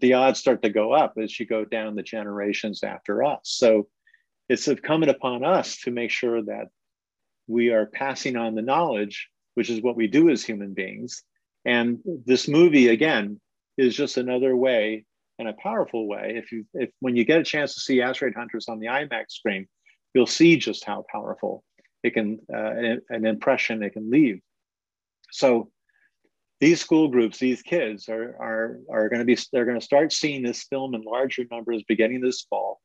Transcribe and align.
the 0.00 0.14
odds 0.14 0.38
start 0.38 0.62
to 0.62 0.70
go 0.70 0.92
up 0.92 1.14
as 1.22 1.38
you 1.38 1.46
go 1.46 1.64
down 1.64 1.94
the 1.94 2.02
generations 2.02 2.82
after 2.82 3.22
us. 3.24 3.40
So 3.44 3.88
it's 4.48 4.68
incumbent 4.68 5.10
upon 5.10 5.44
us 5.44 5.78
to 5.82 5.90
make 5.90 6.10
sure 6.10 6.42
that 6.42 6.68
we 7.46 7.70
are 7.70 7.86
passing 7.86 8.36
on 8.36 8.54
the 8.54 8.62
knowledge, 8.62 9.28
which 9.54 9.70
is 9.70 9.82
what 9.82 9.96
we 9.96 10.06
do 10.06 10.30
as 10.30 10.44
human 10.44 10.74
beings. 10.74 11.22
And 11.64 11.98
this 12.24 12.48
movie, 12.48 12.88
again, 12.88 13.40
is 13.76 13.94
just 13.94 14.16
another 14.16 14.56
way 14.56 15.04
and 15.38 15.48
a 15.48 15.54
powerful 15.54 16.06
way. 16.06 16.34
If 16.36 16.52
you, 16.52 16.66
if 16.74 16.90
when 17.00 17.16
you 17.16 17.24
get 17.24 17.40
a 17.40 17.44
chance 17.44 17.74
to 17.74 17.80
see 17.80 18.02
Asteroid 18.02 18.34
Hunters 18.34 18.68
on 18.68 18.78
the 18.78 18.86
IMAX 18.86 19.30
screen, 19.30 19.66
you'll 20.14 20.26
see 20.26 20.56
just 20.56 20.84
how 20.84 21.04
powerful 21.10 21.64
it 22.02 22.14
can, 22.14 22.40
uh, 22.52 22.56
an, 22.56 23.00
an 23.08 23.26
impression 23.26 23.82
it 23.82 23.92
can 23.94 24.10
leave. 24.10 24.40
So 25.30 25.70
these 26.60 26.80
school 26.80 27.08
groups, 27.08 27.38
these 27.38 27.62
kids 27.62 28.08
are, 28.08 28.36
are, 28.38 28.78
are 28.90 29.08
going 29.08 29.20
to 29.20 29.24
be, 29.24 29.38
they're 29.52 29.64
going 29.64 29.80
to 29.80 29.84
start 29.84 30.12
seeing 30.12 30.42
this 30.42 30.64
film 30.64 30.94
in 30.94 31.02
larger 31.02 31.44
numbers 31.50 31.82
beginning 31.88 32.20
this 32.20 32.42
fall 32.42 32.80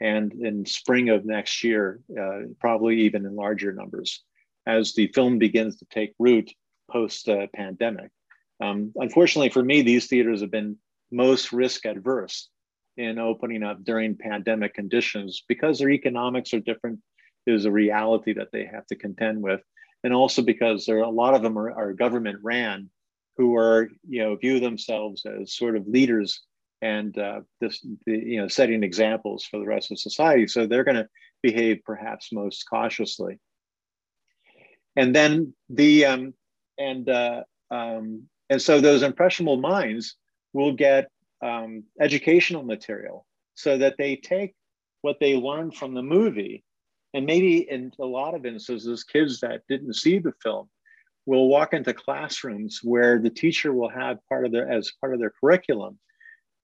and 0.00 0.32
in 0.32 0.64
spring 0.64 1.08
of 1.08 1.24
next 1.24 1.64
year, 1.64 2.00
uh, 2.18 2.40
probably 2.60 3.00
even 3.00 3.26
in 3.26 3.34
larger 3.34 3.72
numbers 3.72 4.22
as 4.66 4.94
the 4.94 5.08
film 5.08 5.38
begins 5.38 5.76
to 5.76 5.86
take 5.90 6.14
root 6.18 6.52
post 6.90 7.28
uh, 7.28 7.46
pandemic. 7.54 8.10
Um, 8.60 8.92
unfortunately 8.96 9.50
for 9.50 9.62
me, 9.62 9.82
these 9.82 10.06
theaters 10.06 10.40
have 10.40 10.50
been 10.50 10.76
most 11.10 11.52
risk 11.52 11.84
adverse 11.84 12.48
in 12.96 13.18
opening 13.18 13.62
up 13.62 13.82
during 13.84 14.16
pandemic 14.16 14.74
conditions 14.74 15.42
because 15.48 15.78
their 15.78 15.90
economics 15.90 16.54
are 16.54 16.60
different. 16.60 17.00
There's 17.44 17.64
a 17.64 17.70
reality 17.70 18.34
that 18.34 18.48
they 18.52 18.64
have 18.64 18.86
to 18.86 18.96
contend 18.96 19.42
with. 19.42 19.60
And 20.04 20.12
also 20.12 20.42
because 20.42 20.86
there 20.86 20.98
are 20.98 21.02
a 21.02 21.10
lot 21.10 21.34
of 21.34 21.42
them 21.42 21.58
are, 21.58 21.70
are 21.70 21.92
government 21.92 22.38
ran 22.42 22.90
who 23.36 23.56
are, 23.56 23.88
you 24.08 24.22
know, 24.22 24.36
view 24.36 24.60
themselves 24.60 25.24
as 25.26 25.54
sort 25.54 25.76
of 25.76 25.86
leaders 25.86 26.42
and 26.82 27.16
uh, 27.18 27.40
this, 27.60 27.84
the, 28.06 28.12
you 28.12 28.40
know, 28.40 28.48
setting 28.48 28.82
examples 28.82 29.44
for 29.44 29.58
the 29.58 29.66
rest 29.66 29.90
of 29.90 29.98
society. 29.98 30.46
So 30.46 30.66
they're 30.66 30.84
going 30.84 30.96
to 30.96 31.08
behave 31.42 31.80
perhaps 31.84 32.32
most 32.32 32.64
cautiously. 32.68 33.38
And 34.94 35.14
then 35.14 35.54
the 35.68 36.06
um, 36.06 36.34
and 36.78 37.08
uh, 37.08 37.42
um, 37.70 38.22
and 38.48 38.60
so 38.60 38.80
those 38.80 39.02
impressionable 39.02 39.58
minds 39.58 40.16
will 40.52 40.72
get 40.72 41.10
um, 41.42 41.84
educational 42.00 42.62
material 42.62 43.26
so 43.54 43.76
that 43.78 43.96
they 43.98 44.16
take 44.16 44.54
what 45.02 45.18
they 45.20 45.36
learned 45.36 45.74
from 45.74 45.94
the 45.94 46.02
movie 46.02 46.64
and 47.14 47.26
maybe 47.26 47.58
in 47.70 47.92
a 47.98 48.04
lot 48.04 48.34
of 48.34 48.44
instances 48.44 49.04
kids 49.04 49.40
that 49.40 49.62
didn't 49.68 49.94
see 49.94 50.18
the 50.18 50.32
film 50.42 50.68
will 51.26 51.48
walk 51.48 51.74
into 51.74 51.92
classrooms 51.92 52.80
where 52.82 53.18
the 53.18 53.30
teacher 53.30 53.72
will 53.72 53.90
have 53.90 54.18
part 54.28 54.46
of 54.46 54.52
their 54.52 54.70
as 54.70 54.92
part 55.00 55.12
of 55.12 55.20
their 55.20 55.32
curriculum 55.40 55.98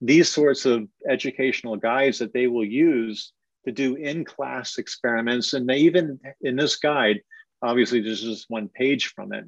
these 0.03 0.29
sorts 0.29 0.67
of 0.67 0.89
educational 1.09 1.77
guides 1.77 2.19
that 2.19 2.33
they 2.33 2.49
will 2.49 2.65
use 2.65 3.33
to 3.65 3.71
do 3.71 3.95
in-class 3.95 4.77
experiments. 4.79 5.53
And 5.53 5.69
they 5.69 5.79
even 5.79 6.19
in 6.43 6.57
this 6.57 6.77
guide 6.77 7.21
obviously 7.63 8.01
there's 8.01 8.21
just 8.21 8.51
one 8.51 8.69
page 8.69 9.13
from 9.15 9.33
it 9.33 9.45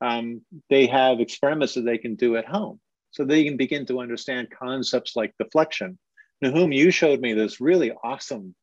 um, 0.00 0.42
they 0.70 0.86
have 0.86 1.18
experiments 1.18 1.74
that 1.74 1.84
they 1.84 1.98
can 1.98 2.14
do 2.14 2.36
at 2.36 2.46
home. 2.46 2.78
So 3.10 3.24
they 3.24 3.42
can 3.42 3.56
begin 3.56 3.84
to 3.86 4.00
understand 4.00 4.48
concepts 4.56 5.16
like 5.16 5.34
deflection. 5.38 5.98
Nahum 6.40 6.70
you 6.70 6.92
showed 6.92 7.20
me 7.20 7.32
this 7.32 7.60
really 7.60 7.90
awesome 8.04 8.54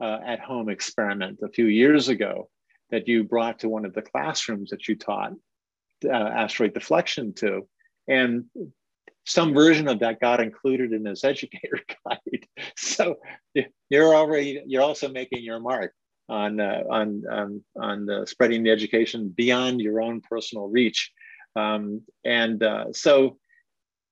uh, 0.00 0.18
at 0.26 0.40
home 0.40 0.68
experiment 0.68 1.38
a 1.42 1.48
few 1.48 1.66
years 1.66 2.08
ago 2.08 2.50
that 2.94 3.08
you 3.08 3.24
brought 3.24 3.58
to 3.58 3.68
one 3.68 3.84
of 3.84 3.92
the 3.92 4.02
classrooms 4.02 4.70
that 4.70 4.88
you 4.88 4.96
taught 4.96 5.32
uh, 6.04 6.12
asteroid 6.12 6.72
deflection 6.74 7.34
to 7.34 7.66
and 8.08 8.44
some 9.26 9.54
version 9.54 9.88
of 9.88 10.00
that 10.00 10.20
got 10.20 10.40
included 10.40 10.92
in 10.92 11.02
this 11.02 11.24
educator 11.32 11.80
guide. 12.04 12.46
So 12.76 13.16
you're 13.90 14.14
already 14.14 14.62
you're 14.66 14.82
also 14.82 15.08
making 15.08 15.42
your 15.42 15.60
mark 15.60 15.92
on 16.28 16.60
uh, 16.60 16.82
on 16.88 17.22
on 17.30 17.64
on 17.76 18.10
uh, 18.10 18.26
spreading 18.26 18.62
the 18.62 18.70
education 18.70 19.32
beyond 19.34 19.80
your 19.80 20.00
own 20.00 20.20
personal 20.20 20.68
reach, 20.68 21.12
um, 21.56 22.02
and 22.24 22.62
uh, 22.62 22.92
so 22.92 23.38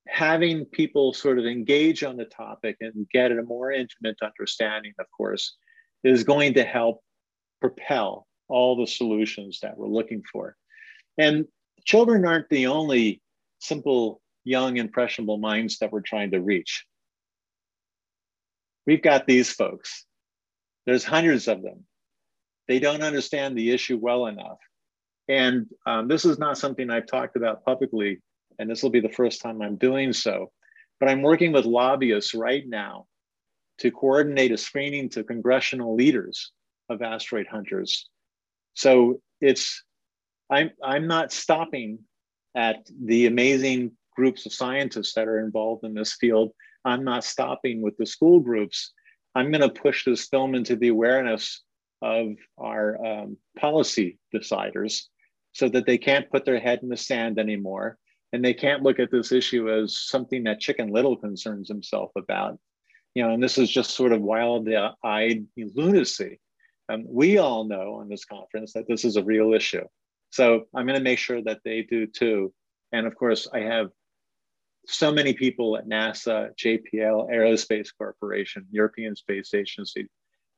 having 0.08 0.64
people 0.64 1.12
sort 1.12 1.38
of 1.38 1.46
engage 1.46 2.02
on 2.02 2.16
the 2.16 2.24
topic 2.24 2.76
and 2.80 3.08
get 3.10 3.30
a 3.30 3.42
more 3.42 3.70
intimate 3.70 4.16
understanding, 4.22 4.92
of 4.98 5.06
course, 5.16 5.56
is 6.02 6.24
going 6.24 6.54
to 6.54 6.64
help 6.64 7.00
propel 7.60 8.26
all 8.52 8.76
the 8.76 8.86
solutions 8.86 9.60
that 9.62 9.76
we're 9.76 9.88
looking 9.88 10.22
for. 10.30 10.56
And 11.18 11.46
children 11.84 12.24
aren't 12.26 12.48
the 12.48 12.66
only 12.66 13.22
simple 13.58 14.20
young, 14.44 14.76
impressionable 14.76 15.38
minds 15.38 15.78
that 15.78 15.92
we're 15.92 16.00
trying 16.00 16.30
to 16.32 16.40
reach. 16.40 16.84
We've 18.86 19.02
got 19.02 19.26
these 19.26 19.50
folks. 19.50 20.04
There's 20.86 21.04
hundreds 21.04 21.48
of 21.48 21.62
them. 21.62 21.84
They 22.68 22.78
don't 22.78 23.02
understand 23.02 23.56
the 23.56 23.70
issue 23.70 23.98
well 24.00 24.26
enough. 24.26 24.58
And 25.28 25.66
um, 25.86 26.08
this 26.08 26.24
is 26.24 26.38
not 26.38 26.58
something 26.58 26.90
I've 26.90 27.06
talked 27.06 27.36
about 27.36 27.64
publicly, 27.64 28.20
and 28.58 28.68
this 28.68 28.82
will 28.82 28.90
be 28.90 29.00
the 29.00 29.08
first 29.08 29.40
time 29.40 29.62
I'm 29.62 29.76
doing 29.76 30.12
so. 30.12 30.50
But 30.98 31.08
I'm 31.08 31.22
working 31.22 31.52
with 31.52 31.64
lobbyists 31.64 32.34
right 32.34 32.64
now 32.66 33.06
to 33.78 33.90
coordinate 33.90 34.52
a 34.52 34.56
screening 34.56 35.08
to 35.10 35.24
congressional 35.24 35.94
leaders 35.94 36.52
of 36.88 37.02
asteroid 37.02 37.46
hunters. 37.46 38.08
So 38.74 39.20
it's 39.40 39.84
I'm 40.50 40.70
I'm 40.82 41.06
not 41.06 41.32
stopping 41.32 42.00
at 42.54 42.86
the 43.04 43.26
amazing 43.26 43.92
groups 44.14 44.44
of 44.46 44.52
scientists 44.52 45.14
that 45.14 45.28
are 45.28 45.40
involved 45.40 45.84
in 45.84 45.94
this 45.94 46.14
field. 46.14 46.52
I'm 46.84 47.04
not 47.04 47.24
stopping 47.24 47.80
with 47.80 47.96
the 47.96 48.06
school 48.06 48.40
groups. 48.40 48.92
I'm 49.34 49.50
going 49.50 49.62
to 49.62 49.70
push 49.70 50.04
this 50.04 50.28
film 50.28 50.54
into 50.54 50.76
the 50.76 50.88
awareness 50.88 51.62
of 52.02 52.34
our 52.58 53.04
um, 53.04 53.36
policy 53.58 54.18
deciders 54.34 55.04
so 55.52 55.68
that 55.70 55.86
they 55.86 55.96
can't 55.96 56.30
put 56.30 56.44
their 56.44 56.60
head 56.60 56.80
in 56.82 56.88
the 56.88 56.96
sand 56.96 57.38
anymore 57.38 57.96
and 58.32 58.44
they 58.44 58.54
can't 58.54 58.82
look 58.82 58.98
at 58.98 59.10
this 59.10 59.30
issue 59.30 59.70
as 59.70 59.98
something 59.98 60.44
that 60.44 60.60
Chicken 60.60 60.90
Little 60.90 61.16
concerns 61.16 61.68
himself 61.68 62.10
about. 62.16 62.58
You 63.14 63.22
know, 63.22 63.34
and 63.34 63.42
this 63.42 63.58
is 63.58 63.70
just 63.70 63.90
sort 63.90 64.12
of 64.12 64.22
wild-eyed 64.22 65.46
lunacy. 65.56 66.40
Um, 66.92 67.04
we 67.08 67.38
all 67.38 67.64
know 67.64 67.94
on 67.94 68.08
this 68.08 68.24
conference 68.24 68.72
that 68.74 68.86
this 68.86 69.04
is 69.04 69.16
a 69.16 69.24
real 69.24 69.54
issue. 69.54 69.84
So 70.30 70.64
I'm 70.74 70.86
going 70.86 70.98
to 70.98 71.04
make 71.04 71.18
sure 71.18 71.42
that 71.42 71.60
they 71.64 71.82
do 71.82 72.06
too. 72.06 72.52
And 72.92 73.06
of 73.06 73.14
course, 73.16 73.48
I 73.52 73.60
have 73.60 73.88
so 74.86 75.12
many 75.12 75.32
people 75.32 75.76
at 75.76 75.86
NASA, 75.86 76.50
JPL, 76.56 77.30
Aerospace 77.30 77.88
Corporation, 77.96 78.66
European 78.70 79.16
Space 79.16 79.54
Agency, 79.54 80.08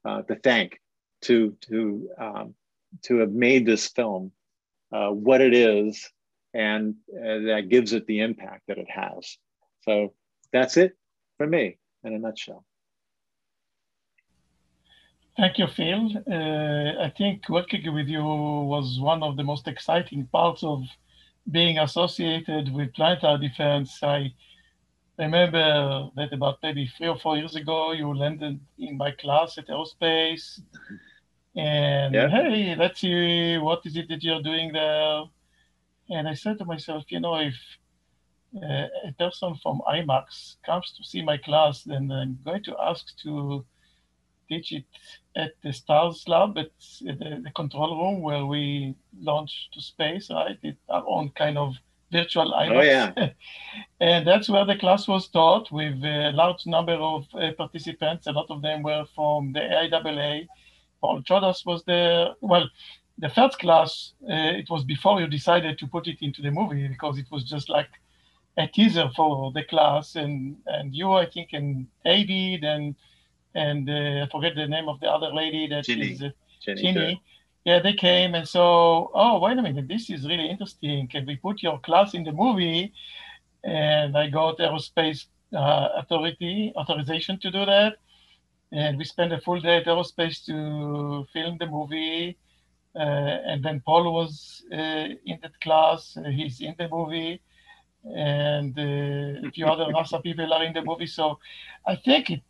uh, 0.04 0.22
to 0.22 0.36
thank 0.36 0.80
to 1.22 1.56
to 1.68 2.08
um, 2.18 2.54
to 3.02 3.18
have 3.18 3.32
made 3.32 3.66
this 3.66 3.88
film 3.88 4.32
uh, 4.92 5.08
what 5.10 5.40
it 5.40 5.54
is, 5.54 6.10
and 6.52 6.94
uh, 7.12 7.38
that 7.46 7.68
gives 7.68 7.92
it 7.92 8.06
the 8.06 8.20
impact 8.20 8.62
that 8.68 8.78
it 8.78 8.90
has. 8.90 9.36
So 9.82 10.14
that's 10.52 10.76
it 10.76 10.96
for 11.36 11.46
me 11.46 11.78
in 12.04 12.14
a 12.14 12.18
nutshell. 12.18 12.64
Thank 15.36 15.58
you, 15.58 15.66
Phil. 15.66 16.10
Uh, 16.30 17.02
I 17.02 17.12
think 17.16 17.48
working 17.48 17.92
with 17.92 18.06
you 18.06 18.22
was 18.22 19.00
one 19.00 19.22
of 19.22 19.36
the 19.36 19.42
most 19.42 19.66
exciting 19.66 20.26
parts 20.26 20.62
of 20.62 20.84
being 21.50 21.78
associated 21.78 22.72
with 22.72 22.94
planetary 22.94 23.38
defense, 23.38 24.02
I 24.02 24.32
remember 25.18 26.10
that 26.16 26.32
about 26.32 26.58
maybe 26.62 26.90
three 26.96 27.08
or 27.08 27.18
four 27.18 27.36
years 27.36 27.54
ago, 27.54 27.92
you 27.92 28.14
landed 28.14 28.60
in 28.78 28.96
my 28.96 29.10
class 29.12 29.58
at 29.58 29.68
aerospace. 29.68 30.60
And 31.56 32.14
yeah. 32.14 32.28
hey, 32.28 32.74
let's 32.76 33.00
see 33.00 33.58
what 33.58 33.84
is 33.84 33.96
it 33.96 34.08
that 34.08 34.22
you're 34.22 34.42
doing 34.42 34.72
there. 34.72 35.22
And 36.10 36.28
I 36.28 36.34
said 36.34 36.58
to 36.58 36.64
myself, 36.64 37.04
you 37.08 37.20
know, 37.20 37.36
if 37.36 37.54
uh, 38.56 38.88
a 39.08 39.12
person 39.18 39.54
from 39.62 39.80
IMAX 39.88 40.56
comes 40.64 40.92
to 40.96 41.04
see 41.04 41.22
my 41.22 41.36
class, 41.36 41.82
then 41.82 42.10
I'm 42.10 42.38
going 42.44 42.62
to 42.64 42.76
ask 42.80 43.06
to 43.22 43.64
teach 44.48 44.72
it 44.72 44.84
at 45.36 45.52
the 45.62 45.72
STARS 45.72 46.24
lab, 46.28 46.56
at 46.58 46.70
the, 47.00 47.40
the, 47.44 47.50
control 47.54 47.98
room 47.98 48.22
where 48.22 48.46
we 48.46 48.94
launch 49.20 49.68
to 49.72 49.80
space, 49.80 50.30
right? 50.30 50.58
It's 50.62 50.78
our 50.88 51.04
own 51.06 51.30
kind 51.30 51.58
of 51.58 51.74
virtual 52.12 52.52
IMAX. 52.52 52.76
Oh, 52.76 52.82
yeah. 52.82 53.28
and 54.00 54.26
that's 54.26 54.48
where 54.48 54.64
the 54.64 54.76
class 54.76 55.08
was 55.08 55.28
taught 55.28 55.70
with 55.72 56.02
a 56.04 56.30
large 56.32 56.66
number 56.66 56.94
of 56.94 57.26
uh, 57.34 57.50
participants. 57.56 58.26
A 58.26 58.32
lot 58.32 58.46
of 58.50 58.62
them 58.62 58.82
were 58.82 59.04
from 59.14 59.52
the 59.52 59.60
AIAA. 59.60 60.46
Paul 61.00 61.22
Chodas 61.22 61.66
was 61.66 61.82
there. 61.84 62.28
Well, 62.40 62.68
the 63.18 63.28
first 63.30 63.58
class, 63.58 64.14
uh, 64.24 64.58
it 64.60 64.70
was 64.70 64.84
before 64.84 65.20
you 65.20 65.26
decided 65.26 65.78
to 65.78 65.86
put 65.86 66.06
it 66.06 66.18
into 66.20 66.42
the 66.42 66.50
movie 66.50 66.86
because 66.88 67.18
it 67.18 67.26
was 67.30 67.44
just 67.44 67.68
like 67.68 67.90
a 68.56 68.68
teaser 68.68 69.10
for 69.16 69.50
the 69.52 69.64
class. 69.64 70.14
And, 70.14 70.56
and 70.66 70.94
you, 70.94 71.12
I 71.12 71.26
think, 71.26 71.50
and 71.52 71.88
David 72.04 72.62
and 72.62 72.94
and 73.54 73.88
uh, 73.88 74.24
I 74.24 74.28
forget 74.30 74.54
the 74.54 74.66
name 74.66 74.88
of 74.88 75.00
the 75.00 75.08
other 75.08 75.32
lady 75.32 75.66
that 75.68 75.84
Ginny. 75.84 76.12
is 76.12 76.22
uh, 76.22 76.30
Ginny, 76.64 76.82
Ginny. 76.82 77.22
Yeah, 77.64 77.80
they 77.80 77.94
came 77.94 78.34
and 78.34 78.46
so, 78.46 79.10
oh, 79.14 79.38
wait 79.38 79.56
a 79.56 79.62
minute, 79.62 79.88
this 79.88 80.10
is 80.10 80.26
really 80.26 80.50
interesting. 80.50 81.08
Can 81.08 81.24
we 81.24 81.36
put 81.36 81.62
your 81.62 81.78
class 81.80 82.12
in 82.12 82.22
the 82.24 82.32
movie? 82.32 82.92
And 83.62 84.16
I 84.18 84.28
got 84.28 84.58
aerospace 84.58 85.26
uh, 85.54 85.88
authority 85.96 86.72
authorization 86.76 87.38
to 87.40 87.50
do 87.50 87.64
that, 87.64 87.96
and 88.72 88.98
we 88.98 89.04
spent 89.04 89.32
a 89.32 89.40
full 89.40 89.60
day 89.60 89.78
at 89.78 89.86
aerospace 89.86 90.44
to 90.46 91.26
film 91.32 91.56
the 91.58 91.66
movie. 91.66 92.36
Uh, 92.96 93.38
and 93.50 93.64
then 93.64 93.80
Paul 93.80 94.12
was 94.12 94.62
uh, 94.72 95.08
in 95.24 95.38
that 95.42 95.58
class. 95.60 96.16
Uh, 96.16 96.28
he's 96.28 96.60
in 96.60 96.74
the 96.78 96.88
movie, 96.88 97.40
and 98.04 98.78
uh, 98.78 99.48
a 99.48 99.50
few 99.52 99.66
other 99.66 99.84
NASA 99.94 100.22
people 100.22 100.52
are 100.52 100.64
in 100.64 100.72
the 100.72 100.82
movie. 100.82 101.06
So 101.06 101.38
I 101.86 101.96
think 101.96 102.30
it, 102.30 102.42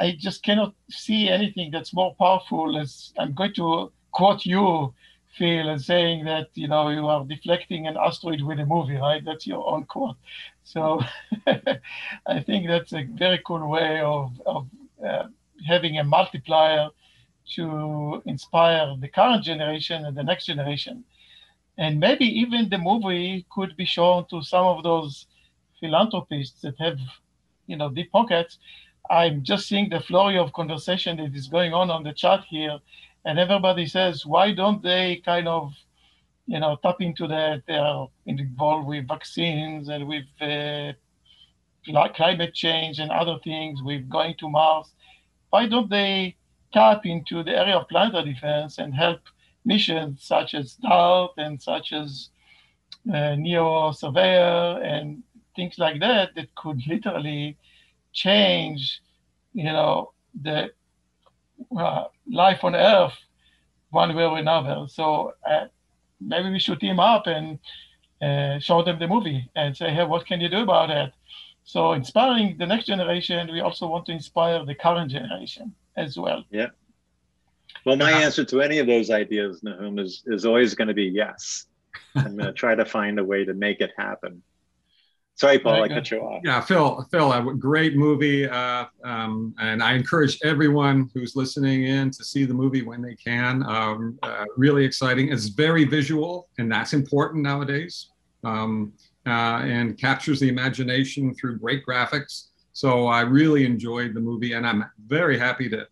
I 0.00 0.16
just 0.18 0.42
cannot 0.42 0.74
see 0.90 1.28
anything 1.28 1.70
that's 1.70 1.94
more 1.94 2.14
powerful. 2.18 2.78
As 2.78 3.12
I'm 3.18 3.34
going 3.34 3.54
to 3.54 3.92
quote 4.12 4.46
you, 4.46 4.94
Phil, 5.36 5.68
and 5.68 5.80
saying 5.80 6.24
that 6.24 6.48
you 6.54 6.68
know 6.68 6.88
you 6.88 7.06
are 7.06 7.24
deflecting 7.24 7.86
an 7.86 7.96
asteroid 7.96 8.40
with 8.42 8.58
a 8.60 8.66
movie, 8.66 8.96
right? 8.96 9.24
That's 9.24 9.46
your 9.46 9.66
own 9.68 9.84
quote. 9.84 10.16
So 10.64 11.00
I 12.26 12.40
think 12.40 12.66
that's 12.66 12.92
a 12.92 13.04
very 13.04 13.40
cool 13.46 13.68
way 13.68 14.00
of 14.00 14.40
of 14.46 14.66
uh, 15.06 15.24
having 15.66 15.98
a 15.98 16.04
multiplier 16.04 16.88
to 17.56 18.22
inspire 18.26 18.96
the 18.98 19.08
current 19.08 19.44
generation 19.44 20.04
and 20.04 20.16
the 20.16 20.22
next 20.22 20.46
generation. 20.46 21.04
And 21.78 21.98
maybe 22.00 22.26
even 22.26 22.68
the 22.68 22.78
movie 22.78 23.46
could 23.50 23.76
be 23.76 23.84
shown 23.84 24.26
to 24.30 24.42
some 24.42 24.66
of 24.66 24.82
those 24.82 25.26
philanthropists 25.80 26.60
that 26.62 26.78
have, 26.78 26.98
you 27.66 27.76
know, 27.76 27.88
deep 27.88 28.12
pockets. 28.12 28.58
I'm 29.08 29.42
just 29.42 29.68
seeing 29.68 29.88
the 29.88 30.00
flurry 30.00 30.38
of 30.38 30.52
conversation 30.52 31.16
that 31.18 31.34
is 31.34 31.48
going 31.48 31.74
on 31.74 31.90
on 31.90 32.02
the 32.02 32.12
chat 32.12 32.44
here, 32.48 32.78
and 33.24 33.38
everybody 33.38 33.86
says, 33.86 34.26
why 34.26 34.52
don't 34.52 34.82
they 34.82 35.22
kind 35.24 35.48
of, 35.48 35.72
you 36.46 36.60
know, 36.60 36.76
tap 36.82 37.00
into 37.00 37.26
that? 37.28 37.62
They 37.66 37.76
are 37.76 38.08
involved 38.26 38.86
with 38.88 39.08
vaccines 39.08 39.88
and 39.88 40.06
with 40.08 40.24
uh, 40.40 40.92
climate 42.14 42.54
change 42.54 42.98
and 42.98 43.10
other 43.10 43.38
things, 43.42 43.82
with 43.82 44.08
going 44.08 44.34
to 44.38 44.48
Mars 44.50 44.92
why 45.50 45.66
don't 45.66 45.90
they 45.90 46.36
tap 46.72 47.04
into 47.04 47.42
the 47.42 47.56
area 47.56 47.76
of 47.76 47.88
planetary 47.88 48.32
defense 48.32 48.78
and 48.78 48.94
help 48.94 49.20
missions 49.64 50.24
such 50.24 50.54
as 50.54 50.74
DART 50.76 51.32
and 51.36 51.60
such 51.60 51.92
as 51.92 52.30
uh, 53.12 53.34
NEO 53.34 53.92
Surveyor 53.92 54.80
and 54.82 55.22
things 55.56 55.78
like 55.78 56.00
that 56.00 56.34
that 56.36 56.54
could 56.54 56.80
literally 56.88 57.56
change, 58.12 59.00
you 59.52 59.64
know, 59.64 60.12
the 60.42 60.70
uh, 61.76 62.04
life 62.30 62.64
on 62.64 62.74
Earth 62.74 63.14
one 63.90 64.14
way 64.14 64.24
or 64.24 64.38
another. 64.38 64.86
So 64.88 65.34
uh, 65.48 65.66
maybe 66.20 66.50
we 66.50 66.58
should 66.58 66.80
team 66.80 67.00
up 67.00 67.26
and 67.26 67.58
uh, 68.22 68.58
show 68.60 68.82
them 68.82 68.98
the 68.98 69.08
movie 69.08 69.50
and 69.56 69.76
say, 69.76 69.90
hey, 69.90 70.04
what 70.04 70.26
can 70.26 70.40
you 70.40 70.48
do 70.48 70.62
about 70.62 70.90
it? 70.90 71.12
So 71.64 71.92
inspiring 71.92 72.56
the 72.58 72.66
next 72.66 72.86
generation, 72.86 73.50
we 73.52 73.60
also 73.60 73.86
want 73.86 74.06
to 74.06 74.12
inspire 74.12 74.64
the 74.64 74.74
current 74.74 75.10
generation 75.10 75.74
as 75.96 76.16
well. 76.16 76.44
Yeah. 76.50 76.68
Well, 77.84 77.96
my 77.96 78.10
answer 78.10 78.44
to 78.44 78.60
any 78.60 78.78
of 78.78 78.86
those 78.86 79.10
ideas, 79.10 79.62
Nahum, 79.62 79.98
is, 79.98 80.22
is 80.26 80.44
always 80.44 80.74
going 80.74 80.88
to 80.88 80.94
be 80.94 81.04
yes. 81.04 81.66
I'm 82.14 82.36
going 82.36 82.46
to 82.46 82.52
try 82.52 82.74
to 82.74 82.84
find 82.84 83.18
a 83.18 83.24
way 83.24 83.44
to 83.44 83.54
make 83.54 83.80
it 83.80 83.92
happen. 83.96 84.42
Sorry, 85.40 85.58
Paul, 85.58 85.84
I 85.84 85.88
cut 85.88 86.10
you 86.10 86.20
off. 86.20 86.42
Yeah, 86.44 86.60
Phil, 86.60 87.02
Phil, 87.10 87.32
a 87.32 87.54
great 87.54 87.96
movie. 87.96 88.46
Uh, 88.46 88.84
um, 89.04 89.54
and 89.58 89.82
I 89.82 89.94
encourage 89.94 90.38
everyone 90.44 91.10
who's 91.14 91.34
listening 91.34 91.84
in 91.84 92.10
to 92.10 92.22
see 92.22 92.44
the 92.44 92.52
movie 92.52 92.82
when 92.82 93.00
they 93.00 93.14
can. 93.14 93.62
Um, 93.66 94.18
uh, 94.22 94.44
really 94.58 94.84
exciting. 94.84 95.32
It's 95.32 95.46
very 95.46 95.84
visual, 95.84 96.50
and 96.58 96.70
that's 96.70 96.92
important 96.92 97.42
nowadays. 97.42 98.10
Um, 98.44 98.92
uh, 99.24 99.62
and 99.64 99.96
captures 99.96 100.40
the 100.40 100.48
imagination 100.50 101.34
through 101.34 101.58
great 101.58 101.86
graphics. 101.86 102.48
So 102.74 103.06
I 103.06 103.22
really 103.22 103.64
enjoyed 103.64 104.12
the 104.12 104.20
movie, 104.20 104.52
and 104.52 104.66
I'm 104.66 104.84
very 105.06 105.38
happy 105.38 105.70
to 105.70 105.88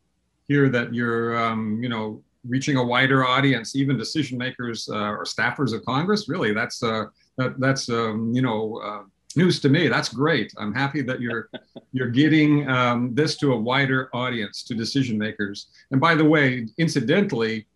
hear 0.46 0.68
that 0.68 0.92
you're, 0.92 1.38
um, 1.38 1.82
you 1.82 1.88
know, 1.88 2.22
reaching 2.46 2.76
a 2.76 2.84
wider 2.84 3.24
audience, 3.24 3.74
even 3.74 3.96
decision 3.96 4.36
makers 4.36 4.90
uh, 4.90 4.96
or 4.96 5.24
staffers 5.24 5.72
of 5.72 5.82
Congress. 5.86 6.28
Really, 6.28 6.52
that's 6.52 6.82
uh, 6.82 7.04
that, 7.38 7.58
that's 7.58 7.88
um, 7.88 8.30
you 8.34 8.42
know 8.42 8.78
uh, 8.84 9.04
news 9.38 9.60
to 9.60 9.68
me. 9.68 9.88
That's 9.88 10.10
great. 10.10 10.52
I'm 10.58 10.74
happy 10.74 11.00
that 11.02 11.20
you're 11.20 11.48
you're 11.92 12.10
getting 12.10 12.68
um, 12.68 13.14
this 13.14 13.36
to 13.38 13.52
a 13.52 13.58
wider 13.70 14.10
audience, 14.12 14.62
to 14.64 14.74
decision 14.74 15.16
makers. 15.16 15.68
And 15.90 16.00
by 16.00 16.14
the 16.14 16.24
way, 16.24 16.66
incidentally, 16.76 17.66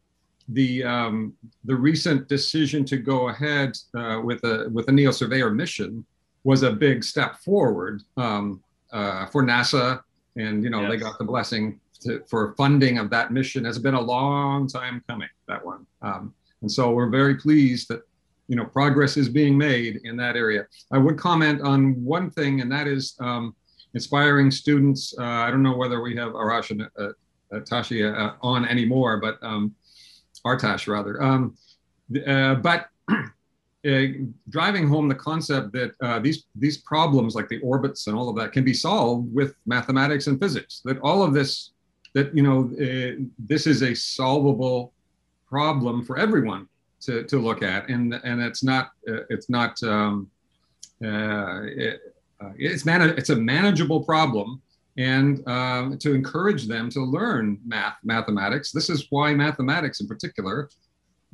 the 0.48 0.84
um, 0.84 1.34
the 1.64 1.74
recent 1.74 2.28
decision 2.28 2.84
to 2.86 2.96
go 2.96 3.28
ahead 3.28 3.78
uh, 3.96 4.20
with 4.22 4.42
a 4.44 4.68
with 4.72 4.88
a 4.88 4.92
neo 4.92 5.10
surveyor 5.10 5.50
mission 5.50 6.04
was 6.44 6.62
a 6.62 6.72
big 6.72 7.04
step 7.04 7.36
forward 7.36 8.02
um, 8.16 8.62
uh, 8.92 9.26
for 9.26 9.42
NASA, 9.42 10.02
and 10.36 10.64
you 10.64 10.70
know 10.70 10.82
yes. 10.82 10.90
they 10.90 10.96
got 10.96 11.18
the 11.18 11.24
blessing 11.24 11.80
to, 12.02 12.22
for 12.28 12.54
funding 12.56 12.98
of 12.98 13.08
that 13.10 13.32
mission. 13.32 13.64
Has 13.64 13.78
been 13.78 13.94
a 13.94 14.00
long 14.00 14.66
time 14.66 15.02
coming 15.08 15.28
that 15.48 15.64
one, 15.64 15.86
um, 16.02 16.34
and 16.60 16.70
so 16.70 16.90
we're 16.90 17.10
very 17.10 17.36
pleased 17.36 17.88
that 17.88 18.02
you 18.52 18.56
know 18.56 18.66
progress 18.66 19.16
is 19.16 19.30
being 19.30 19.56
made 19.56 20.00
in 20.04 20.14
that 20.18 20.36
area. 20.36 20.66
I 20.92 20.98
would 20.98 21.16
comment 21.16 21.62
on 21.62 21.94
one 22.04 22.30
thing, 22.30 22.60
and 22.60 22.70
that 22.70 22.86
is 22.86 23.16
um, 23.18 23.56
inspiring 23.94 24.50
students. 24.50 25.14
Uh, 25.18 25.24
I 25.24 25.50
don't 25.50 25.62
know 25.62 25.74
whether 25.74 26.02
we 26.02 26.14
have 26.16 26.32
Arash 26.32 26.70
and 26.70 26.82
uh, 26.82 27.12
uh, 27.50 27.60
Tashi 27.60 28.04
uh, 28.04 28.32
on 28.42 28.66
anymore, 28.66 29.16
but 29.16 29.38
um, 29.40 29.74
Artash 30.44 30.86
rather. 30.86 31.22
Um, 31.22 31.56
uh, 32.26 32.56
but 32.56 32.88
uh, 33.08 34.02
driving 34.50 34.86
home 34.86 35.08
the 35.08 35.14
concept 35.14 35.72
that 35.72 35.92
uh, 36.02 36.18
these 36.18 36.44
these 36.54 36.76
problems 36.76 37.34
like 37.34 37.48
the 37.48 37.60
orbits 37.60 38.06
and 38.06 38.14
all 38.14 38.28
of 38.28 38.36
that 38.36 38.52
can 38.52 38.64
be 38.64 38.74
solved 38.74 39.34
with 39.34 39.54
mathematics 39.64 40.26
and 40.26 40.38
physics. 40.38 40.82
That 40.84 41.00
all 41.00 41.22
of 41.22 41.32
this, 41.32 41.70
that 42.12 42.36
you 42.36 42.42
know, 42.42 42.58
uh, 42.74 43.12
this 43.38 43.66
is 43.66 43.80
a 43.82 43.94
solvable 43.94 44.92
problem 45.48 46.04
for 46.04 46.18
everyone 46.18 46.68
to, 47.02 47.24
to 47.24 47.38
look 47.38 47.62
at, 47.62 47.88
and 47.88 48.14
and 48.24 48.40
it's 48.40 48.62
not 48.62 48.90
uh, 49.08 49.24
it's 49.30 49.48
not 49.48 49.82
um, 49.82 50.30
uh, 51.04 51.62
it, 51.64 52.00
it's 52.56 52.84
man 52.84 53.02
it's 53.02 53.30
a 53.30 53.36
manageable 53.36 54.02
problem 54.02 54.60
and 54.96 55.46
um, 55.48 55.98
to 55.98 56.14
encourage 56.14 56.66
them 56.66 56.90
to 56.90 57.00
learn 57.00 57.58
math, 57.64 57.96
mathematics. 58.04 58.72
This 58.72 58.90
is 58.90 59.06
why 59.10 59.32
mathematics 59.34 60.00
in 60.00 60.06
particular 60.06 60.68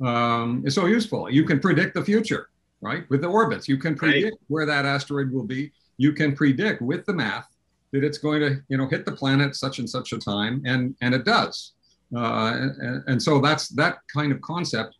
um, 0.01 0.63
is 0.65 0.75
so 0.75 0.85
useful. 0.85 1.29
You 1.29 1.43
can 1.43 1.59
predict 1.59 1.93
the 1.93 2.03
future, 2.03 2.49
right? 2.81 3.09
With 3.09 3.21
the 3.21 3.27
orbits, 3.27 3.67
you 3.67 3.77
can 3.77 3.95
predict 3.95 4.35
right. 4.35 4.47
where 4.47 4.65
that 4.65 4.85
asteroid 4.85 5.31
will 5.31 5.43
be. 5.43 5.71
You 5.97 6.13
can 6.13 6.35
predict 6.35 6.81
with 6.81 7.05
the 7.05 7.13
math 7.13 7.47
that 7.91 8.03
it's 8.03 8.17
going 8.17 8.39
to, 8.41 8.61
you 8.69 8.77
know, 8.77 8.87
hit 8.87 9.05
the 9.05 9.11
planet 9.11 9.55
such 9.55 9.79
and 9.79 9.89
such 9.89 10.13
a 10.13 10.17
time, 10.17 10.61
and 10.65 10.95
and 11.01 11.13
it 11.13 11.25
does. 11.25 11.73
Uh, 12.15 12.53
and, 12.55 13.03
and 13.07 13.21
so 13.21 13.39
that's 13.39 13.67
that 13.69 13.99
kind 14.11 14.31
of 14.31 14.41
concept 14.41 14.95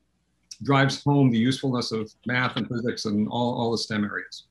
drives 0.63 1.03
home 1.03 1.29
the 1.29 1.37
usefulness 1.37 1.91
of 1.91 2.11
math 2.25 2.57
and 2.57 2.67
physics 2.67 3.05
and 3.05 3.27
all, 3.29 3.53
all 3.55 3.71
the 3.71 3.77
STEM 3.77 4.03
areas. 4.03 4.45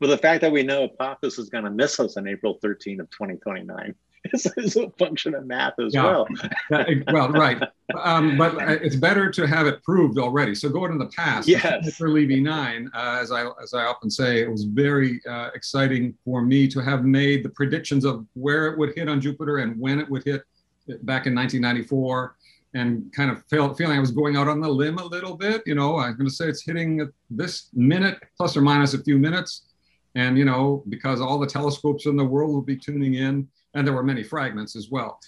Well, 0.00 0.10
the 0.10 0.18
fact 0.18 0.40
that 0.40 0.50
we 0.50 0.62
know 0.62 0.84
Apophis 0.84 1.38
is 1.38 1.50
going 1.50 1.64
to 1.64 1.70
miss 1.70 2.00
us 2.00 2.16
on 2.16 2.26
April 2.26 2.58
13 2.62 3.00
of 3.00 3.10
2029 3.10 3.94
is, 4.32 4.46
is 4.56 4.76
a 4.76 4.88
function 4.98 5.34
of 5.34 5.46
math 5.46 5.78
as 5.78 5.94
yeah. 5.94 6.04
well. 6.04 6.28
well, 7.08 7.30
right. 7.30 7.62
Um, 7.98 8.38
but 8.38 8.54
uh, 8.56 8.78
it's 8.82 8.96
better 8.96 9.30
to 9.30 9.46
have 9.46 9.66
it 9.66 9.82
proved 9.82 10.18
already. 10.18 10.54
So 10.54 10.70
going 10.70 10.92
to 10.92 10.98
the 10.98 11.10
past, 11.10 11.48
yes. 11.48 11.96
for 11.96 12.08
Levy 12.08 12.40
9, 12.40 12.90
uh, 12.94 13.18
as, 13.20 13.30
I, 13.30 13.46
as 13.62 13.74
I 13.74 13.84
often 13.84 14.10
say, 14.10 14.40
it 14.40 14.50
was 14.50 14.64
very 14.64 15.20
uh, 15.28 15.50
exciting 15.54 16.14
for 16.24 16.42
me 16.42 16.66
to 16.68 16.80
have 16.80 17.04
made 17.04 17.44
the 17.44 17.50
predictions 17.50 18.04
of 18.04 18.26
where 18.34 18.68
it 18.68 18.78
would 18.78 18.94
hit 18.94 19.08
on 19.08 19.20
Jupiter 19.20 19.58
and 19.58 19.78
when 19.78 20.00
it 20.00 20.08
would 20.08 20.24
hit 20.24 20.42
back 21.02 21.26
in 21.26 21.34
1994 21.34 22.36
and 22.74 23.12
kind 23.12 23.30
of 23.30 23.44
felt, 23.46 23.76
feeling 23.76 23.96
I 23.96 24.00
was 24.00 24.12
going 24.12 24.36
out 24.36 24.48
on 24.48 24.60
the 24.60 24.68
limb 24.68 24.98
a 24.98 25.04
little 25.04 25.36
bit. 25.36 25.62
You 25.66 25.74
know, 25.74 25.98
I'm 25.98 26.16
going 26.16 26.28
to 26.28 26.34
say 26.34 26.46
it's 26.48 26.62
hitting 26.62 27.10
this 27.28 27.68
minute 27.74 28.18
plus 28.36 28.56
or 28.56 28.60
minus 28.60 28.94
a 28.94 29.02
few 29.02 29.18
minutes 29.18 29.66
and, 30.14 30.38
you 30.38 30.44
know, 30.44 30.84
because 30.88 31.20
all 31.20 31.38
the 31.38 31.46
telescopes 31.46 32.06
in 32.06 32.16
the 32.16 32.24
world 32.24 32.52
will 32.52 32.62
be 32.62 32.76
tuning 32.76 33.14
in, 33.14 33.48
and 33.74 33.86
there 33.86 33.94
were 33.94 34.02
many 34.02 34.22
fragments 34.22 34.76
as 34.76 34.90
well. 34.90 35.20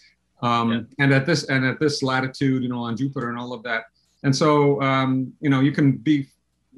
Um, 0.43 0.73
yeah. 0.73 1.05
And 1.05 1.15
at 1.15 1.25
this 1.25 1.45
and 1.45 1.65
at 1.65 1.79
this 1.79 2.03
latitude, 2.03 2.63
you 2.63 2.69
know, 2.69 2.81
on 2.81 2.97
Jupiter 2.97 3.31
and 3.31 3.39
all 3.39 3.53
of 3.53 3.63
that. 3.63 3.85
And 4.25 4.35
so, 4.35 4.81
um, 4.83 5.33
you 5.41 5.51
know, 5.51 5.61
you 5.61 5.73
can 5.73 5.93
be 5.93 6.29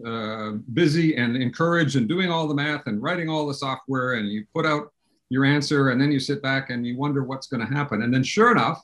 uh, 0.04 0.52
busy 0.72 1.16
and 1.16 1.36
encouraged 1.36 1.96
and 1.96 2.08
doing 2.08 2.30
all 2.30 2.46
the 2.46 2.54
math 2.54 2.86
and 2.86 3.02
writing 3.02 3.28
all 3.28 3.46
the 3.46 3.54
software, 3.54 4.14
and 4.14 4.28
you 4.28 4.44
put 4.54 4.66
out 4.66 4.92
your 5.30 5.44
answer, 5.44 5.90
and 5.90 6.00
then 6.00 6.12
you 6.12 6.20
sit 6.20 6.42
back 6.42 6.70
and 6.70 6.86
you 6.86 6.96
wonder 6.98 7.24
what's 7.24 7.46
going 7.46 7.66
to 7.66 7.74
happen. 7.74 8.02
And 8.02 8.12
then, 8.12 8.22
sure 8.22 8.50
enough, 8.50 8.82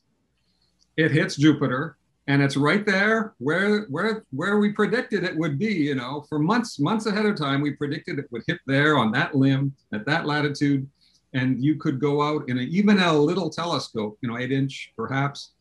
it 1.04 1.10
hits 1.10 1.36
Jupiter, 1.36 1.96
and 2.26 2.42
it's 2.42 2.56
right 2.56 2.84
there 2.86 3.34
where 3.38 3.86
where 3.86 4.24
where 4.30 4.58
we 4.58 4.72
predicted 4.72 5.24
it 5.24 5.36
would 5.36 5.58
be 5.58 5.72
you 5.72 5.94
know 5.94 6.24
for 6.28 6.38
months 6.38 6.78
months 6.78 7.06
ahead 7.06 7.26
of 7.26 7.36
time 7.36 7.60
we 7.60 7.72
predicted 7.72 8.18
it 8.18 8.30
would 8.30 8.42
hit 8.46 8.60
there 8.66 8.96
on 8.96 9.10
that 9.10 9.34
limb 9.34 9.74
at 9.92 10.06
that 10.06 10.26
latitude 10.26 10.86
and 11.32 11.64
you 11.64 11.76
could 11.76 11.98
go 12.00 12.22
out 12.22 12.48
in 12.48 12.58
a, 12.58 12.62
even 12.62 12.98
a 12.98 13.12
little 13.12 13.50
telescope 13.50 14.16
you 14.20 14.28
know 14.28 14.38
eight 14.38 14.52
inch 14.52 14.92
perhaps 14.96 15.52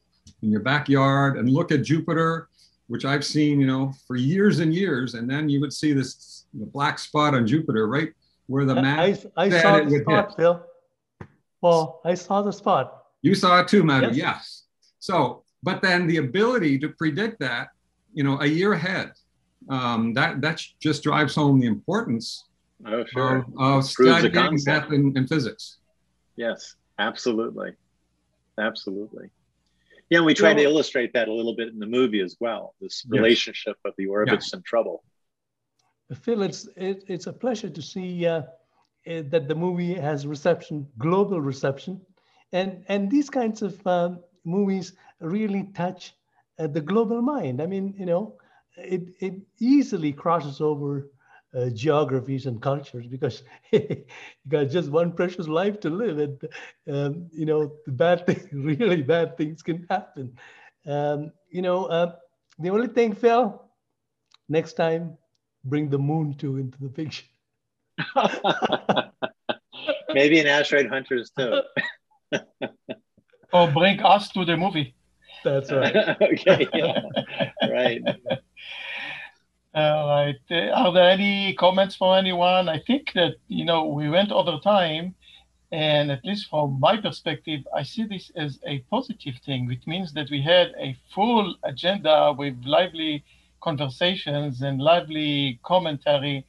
in 0.43 0.51
your 0.51 0.60
backyard 0.60 1.38
and 1.38 1.50
look 1.50 1.72
at 1.72 1.81
jupiter 1.81 2.50
which 2.88 3.03
i've 3.03 3.25
seen 3.25 3.60
you 3.60 3.65
know 3.65 3.91
for 4.05 4.15
years 4.15 4.60
and 4.60 4.75
years 4.75 5.15
and 5.15 5.27
then 5.29 5.50
you 5.50 5.60
would 5.60 5.74
see 5.74 5.91
this 5.91 6.46
black 6.53 7.00
spot 7.00 7.34
on 7.34 7.48
jupiter 7.48 7.88
right 7.88 8.13
where 8.46 8.65
the 8.65 8.75
map 8.75 9.00
I, 9.00 9.17
I 9.38 9.50
said 9.50 9.62
saw 9.62 9.75
it 9.77 9.89
the 9.89 10.00
spot, 10.01 10.27
hit. 10.27 10.38
Phil. 10.38 10.63
Well, 11.62 12.01
I 12.05 12.13
saw 12.13 12.41
the 12.41 12.53
spot. 12.53 13.05
You 13.22 13.36
saw 13.36 13.60
it 13.60 13.67
too, 13.67 13.84
Madhu. 13.84 14.08
Yes. 14.08 14.15
Yes. 14.15 14.59
So, 15.00 15.44
but 15.63 15.82
then 15.82 16.08
the 16.08 16.18
ability 16.18 16.79
to 16.79 16.89
predict 16.89 17.39
that, 17.39 17.70
you 18.13 18.24
know, 18.24 18.39
a 18.41 18.46
year 18.46 18.74
ahead, 18.74 19.12
um, 19.70 20.13
that 20.13 20.41
that 20.41 20.62
just 20.82 21.03
drives 21.03 21.36
home 21.36 21.60
the 21.60 21.68
importance 21.68 22.46
Oh, 22.86 23.03
sure. 23.12 23.38
of, 23.39 23.46
of 23.60 23.94
Proves 23.94 24.20
studying 24.20 24.34
concept. 24.34 24.89
math 24.89 24.91
and, 24.94 25.18
and 25.18 25.27
physics. 25.27 25.79
Yes, 26.38 26.75
absolutely. 26.98 27.74
Absolutely. 28.58 29.29
Yeah, 30.10 30.20
and 30.20 30.25
we 30.25 30.34
try 30.34 30.53
to 30.53 30.63
illustrate 30.63 31.12
that 31.13 31.27
a 31.27 31.34
little 31.34 31.56
bit 31.56 31.68
in 31.68 31.77
the 31.79 31.86
movie 31.86 32.22
as 32.22 32.38
well 32.39 32.74
this 32.79 33.03
Yes. 33.06 33.12
relationship 33.20 33.75
of 33.86 33.94
the 33.98 34.08
orbits 34.08 34.53
and 34.53 34.63
trouble. 34.63 35.03
Phil, 36.24 36.41
it's 36.41 36.68
it, 36.75 37.03
it's 37.08 37.27
a 37.27 37.34
pleasure 37.34 37.70
to 37.70 37.82
see 37.82 38.25
uh, 38.25 38.44
eh, 39.06 39.24
that 39.27 39.48
the 39.48 39.56
movie 39.56 39.94
has 39.94 40.25
reception, 40.25 40.88
global 40.98 41.39
reception, 41.41 42.01
and 42.53 42.84
and 42.88 43.12
these 43.12 43.29
kinds 43.29 43.62
of 43.62 43.86
um, 43.86 44.20
movies 44.50 44.94
really 45.22 45.65
touch 45.75 46.15
uh, 46.60 46.68
the 46.68 46.82
global 46.82 47.22
mind. 47.22 47.62
I 47.62 47.68
mean, 47.68 47.94
you 47.98 48.06
know, 48.06 48.36
it 48.77 49.03
it 49.20 49.36
easily 49.60 50.13
crosses 50.13 50.62
over 50.62 51.10
uh, 51.56 51.70
geographies 51.70 52.48
and 52.48 52.62
cultures 52.62 53.08
because 53.08 53.44
you 53.72 54.06
got 54.50 54.70
just 54.70 54.91
one 54.91 55.13
precious 55.13 55.48
life 55.48 55.79
to 55.82 55.89
live, 55.89 56.20
and 56.20 56.39
um, 56.89 57.27
you 57.34 57.46
know, 57.46 57.72
the 57.86 57.91
bad 57.91 58.25
thing, 58.27 58.63
really 58.63 59.03
bad 59.03 59.38
things 59.38 59.63
can 59.63 59.86
happen. 59.89 60.34
Um, 60.86 61.32
you 61.51 61.62
know, 61.62 61.86
uh, 61.86 62.13
the 62.60 62.70
only 62.70 62.88
thing, 62.88 63.13
Phil, 63.13 63.62
next 64.50 64.74
time 64.74 65.18
bring 65.65 65.89
the 65.89 66.00
moon 66.00 66.36
too 66.38 66.58
into 66.58 66.77
the 66.79 66.89
picture. 66.89 67.25
Maybe 70.13 70.39
an 70.39 70.48
Asteroid 70.48 70.88
Hunters 70.88 71.32
too. 71.38 71.62
Or 73.51 73.72
bring 73.72 74.01
us 74.01 74.29
to 74.29 74.46
the 74.46 74.58
movie. 74.58 74.94
That's 75.44 75.72
right. 75.72 75.96
okay, 76.22 76.68
yeah. 76.74 77.01
right. 77.70 78.01
All 79.74 80.10
right. 80.10 80.39
Uh, 80.50 80.72
Are 80.72 80.91
there 80.91 81.10
any 81.12 81.53
comments 81.53 81.96
from 81.96 82.18
anyone? 82.18 82.68
I 82.68 82.79
think 82.79 83.13
that, 83.13 83.36
you 83.48 83.65
know, 83.65 83.86
we 83.86 84.10
went 84.10 84.32
over 84.32 84.58
time, 84.63 85.15
and 85.72 86.12
at 86.12 86.25
least 86.25 86.50
from 86.50 86.79
my 86.79 86.98
perspective, 86.98 87.62
I 87.75 87.84
see 87.84 88.06
this 88.06 88.32
as 88.36 88.60
a 88.65 88.79
positive 88.89 89.36
thing, 89.46 89.68
which 89.68 89.86
means 89.86 90.12
that 90.13 90.29
we 90.32 90.41
had 90.41 90.74
a 90.79 90.98
full 91.13 91.56
agenda 91.63 92.34
with 92.36 92.56
lively 92.65 93.24
conversations 93.62 94.62
and 94.62 94.82
lively 94.82 95.60
commentary. 95.63 96.46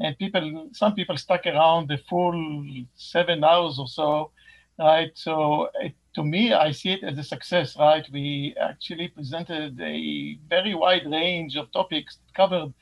And 0.00 0.16
people, 0.18 0.70
some 0.72 0.94
people 0.94 1.18
stuck 1.18 1.46
around 1.46 1.88
the 1.88 1.98
full 2.08 2.66
seven 2.94 3.44
hours 3.44 3.78
or 3.78 3.88
so, 3.88 4.30
right? 4.78 5.10
So 5.14 5.68
it, 5.80 5.94
to 6.16 6.24
me, 6.24 6.52
I 6.54 6.72
see 6.72 6.92
it 6.92 7.04
as 7.04 7.18
a 7.18 7.22
success, 7.22 7.76
right? 7.78 8.04
We 8.10 8.54
actually 8.58 9.08
presented 9.08 9.78
a 9.80 10.38
very 10.48 10.74
wide 10.74 11.06
range 11.06 11.56
of 11.56 11.70
topics, 11.72 12.18
covered 12.34 12.72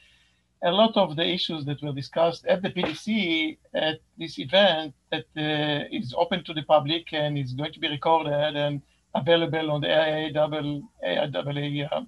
a 0.63 0.71
lot 0.71 0.97
of 0.97 1.17
the 1.17 1.27
issues 1.27 1.65
that 1.65 1.83
were 1.83 1.93
discussed 1.93 2.47
at 2.47 2.63
the 2.63 2.71
PDC 2.71 3.59
at 3.75 3.99
this 4.17 4.39
event 4.39 4.95
that 5.11 5.27
uh, 5.37 5.89
is 5.91 6.15
open 6.17 6.45
to 6.45 6.55
the 6.55 6.63
public 6.63 7.13
and 7.13 7.37
is 7.37 7.53
going 7.53 7.73
to 7.73 7.81
be 7.81 7.89
recorded 7.89 8.57
and 8.57 8.81
available 9.17 9.73
on 9.73 9.81
the 9.81 9.89
AIAA, 9.89 11.89
uh, 11.93 12.03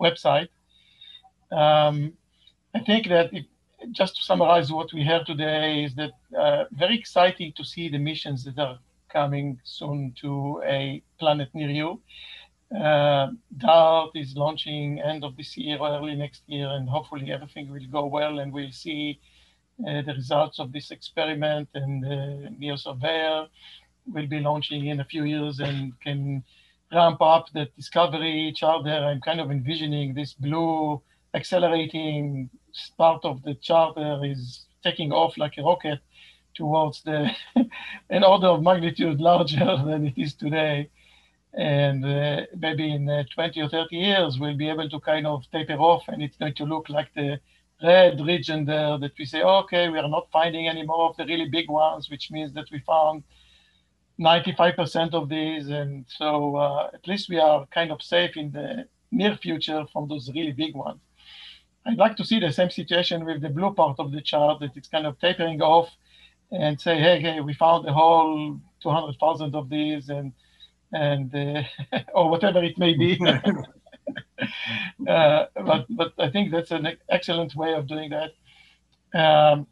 website. 0.00 0.48
Um, 1.52 2.12
I 2.74 2.80
think 2.80 3.06
that 3.08 3.30
just 3.92 4.16
to 4.16 4.22
summarize 4.22 4.72
what 4.72 4.92
we 4.92 5.04
heard 5.04 5.26
today 5.26 5.84
is 5.84 5.94
that 5.94 6.14
uh, 6.36 6.64
very 6.72 6.98
exciting 6.98 7.52
to 7.56 7.64
see 7.64 7.88
the 7.88 7.98
missions 7.98 8.42
that 8.44 8.58
are 8.58 8.80
coming 9.12 9.60
soon 9.64 10.14
to 10.20 10.62
a 10.64 11.02
planet 11.18 11.48
near 11.54 11.70
you. 11.70 12.00
Uh, 12.74 13.28
DART 13.58 14.10
is 14.14 14.34
launching 14.34 15.00
end 15.00 15.24
of 15.24 15.36
this 15.36 15.56
year 15.56 15.78
early 15.80 16.14
next 16.14 16.42
year, 16.46 16.68
and 16.68 16.88
hopefully 16.88 17.30
everything 17.30 17.70
will 17.70 17.86
go 17.90 18.06
well, 18.06 18.38
and 18.38 18.52
we'll 18.52 18.72
see 18.72 19.20
uh, 19.86 20.00
the 20.02 20.14
results 20.14 20.58
of 20.58 20.72
this 20.72 20.90
experiment. 20.90 21.68
And 21.74 22.04
uh, 22.04 22.50
Neo 22.58 22.76
Surveyor 22.76 23.46
will 24.06 24.26
be 24.26 24.40
launching 24.40 24.86
in 24.86 25.00
a 25.00 25.04
few 25.04 25.24
years 25.24 25.60
and 25.60 25.92
can 26.00 26.42
ramp 26.92 27.20
up 27.20 27.46
the 27.52 27.68
Discovery 27.76 28.52
charter. 28.56 28.90
I'm 28.90 29.20
kind 29.20 29.40
of 29.40 29.50
envisioning 29.50 30.14
this 30.14 30.32
blue 30.32 31.02
accelerating 31.34 32.50
part 32.98 33.24
of 33.24 33.42
the 33.42 33.54
charter 33.54 34.20
is 34.24 34.66
taking 34.82 35.12
off 35.12 35.36
like 35.38 35.54
a 35.58 35.62
rocket 35.62 36.00
towards 36.54 37.02
the 37.02 37.30
an 38.10 38.24
order 38.24 38.48
of 38.48 38.62
magnitude 38.62 39.20
larger 39.20 39.76
than 39.86 40.06
it 40.06 40.14
is 40.16 40.34
today. 40.34 40.88
And 41.54 42.04
uh, 42.04 42.42
maybe 42.56 42.94
in 42.94 43.08
uh, 43.08 43.24
20 43.34 43.60
or 43.60 43.68
30 43.68 43.96
years, 43.96 44.38
we'll 44.38 44.56
be 44.56 44.70
able 44.70 44.88
to 44.88 45.00
kind 45.00 45.26
of 45.26 45.44
taper 45.50 45.74
off 45.74 46.04
and 46.08 46.22
it's 46.22 46.36
going 46.36 46.54
to 46.54 46.64
look 46.64 46.88
like 46.88 47.08
the 47.14 47.40
red 47.82 48.20
region 48.20 48.64
there 48.64 48.96
that 48.98 49.12
we 49.18 49.24
say, 49.24 49.42
okay, 49.42 49.88
we 49.88 49.98
are 49.98 50.08
not 50.08 50.28
finding 50.32 50.68
any 50.68 50.82
more 50.82 51.10
of 51.10 51.16
the 51.16 51.26
really 51.26 51.48
big 51.48 51.68
ones, 51.68 52.08
which 52.10 52.30
means 52.30 52.52
that 52.54 52.70
we 52.70 52.78
found 52.80 53.22
95% 54.20 55.14
of 55.14 55.28
these. 55.28 55.68
And 55.68 56.06
so 56.08 56.56
uh, 56.56 56.90
at 56.94 57.06
least 57.06 57.28
we 57.28 57.38
are 57.38 57.66
kind 57.66 57.90
of 57.90 58.02
safe 58.02 58.36
in 58.36 58.52
the 58.52 58.86
near 59.10 59.36
future 59.36 59.84
from 59.92 60.08
those 60.08 60.30
really 60.34 60.52
big 60.52 60.74
ones. 60.74 61.00
I'd 61.84 61.98
like 61.98 62.16
to 62.16 62.24
see 62.24 62.38
the 62.38 62.52
same 62.52 62.70
situation 62.70 63.24
with 63.24 63.42
the 63.42 63.48
blue 63.48 63.74
part 63.74 63.98
of 63.98 64.12
the 64.12 64.20
chart 64.20 64.60
that 64.60 64.76
it's 64.76 64.88
kind 64.88 65.06
of 65.06 65.18
tapering 65.18 65.60
off 65.60 65.90
and 66.52 66.80
say, 66.80 66.98
hey, 66.98 67.20
hey, 67.20 67.40
we 67.40 67.54
found 67.54 67.88
a 67.88 67.92
whole 67.92 68.60
200,000 68.82 69.54
of 69.54 69.68
these 69.68 70.08
and 70.08 70.32
and 70.92 71.34
uh, 71.34 71.62
or 72.14 72.28
whatever 72.30 72.62
it 72.62 72.78
may 72.78 72.94
be. 72.94 73.18
uh, 75.08 75.46
but 75.54 75.86
but 75.88 76.12
I 76.18 76.30
think 76.30 76.52
that's 76.52 76.70
an 76.70 76.86
excellent 77.08 77.54
way 77.54 77.72
of 77.72 77.86
doing 77.86 78.10
that. 78.10 78.32
Um, 79.18 79.66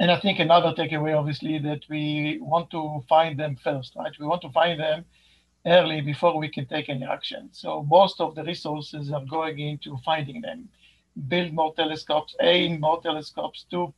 and 0.00 0.10
I 0.10 0.20
think 0.20 0.38
another 0.38 0.74
takeaway, 0.74 1.18
obviously, 1.18 1.58
that 1.58 1.80
we 1.88 2.38
want 2.40 2.70
to 2.70 3.02
find 3.08 3.38
them 3.38 3.56
first, 3.56 3.94
right? 3.96 4.12
We 4.20 4.26
want 4.26 4.42
to 4.42 4.50
find 4.50 4.78
them 4.78 5.04
early 5.66 6.00
before 6.02 6.38
we 6.38 6.48
can 6.48 6.66
take 6.66 6.88
any 6.88 7.04
action. 7.04 7.48
So 7.52 7.82
most 7.82 8.20
of 8.20 8.34
the 8.36 8.44
resources 8.44 9.10
are 9.10 9.24
going 9.24 9.58
into 9.58 9.96
finding 10.04 10.40
them, 10.40 10.68
build 11.26 11.52
more 11.52 11.74
telescopes, 11.74 12.36
aim 12.40 12.80
more 12.80 13.02
telescopes, 13.02 13.66
do 13.70 13.92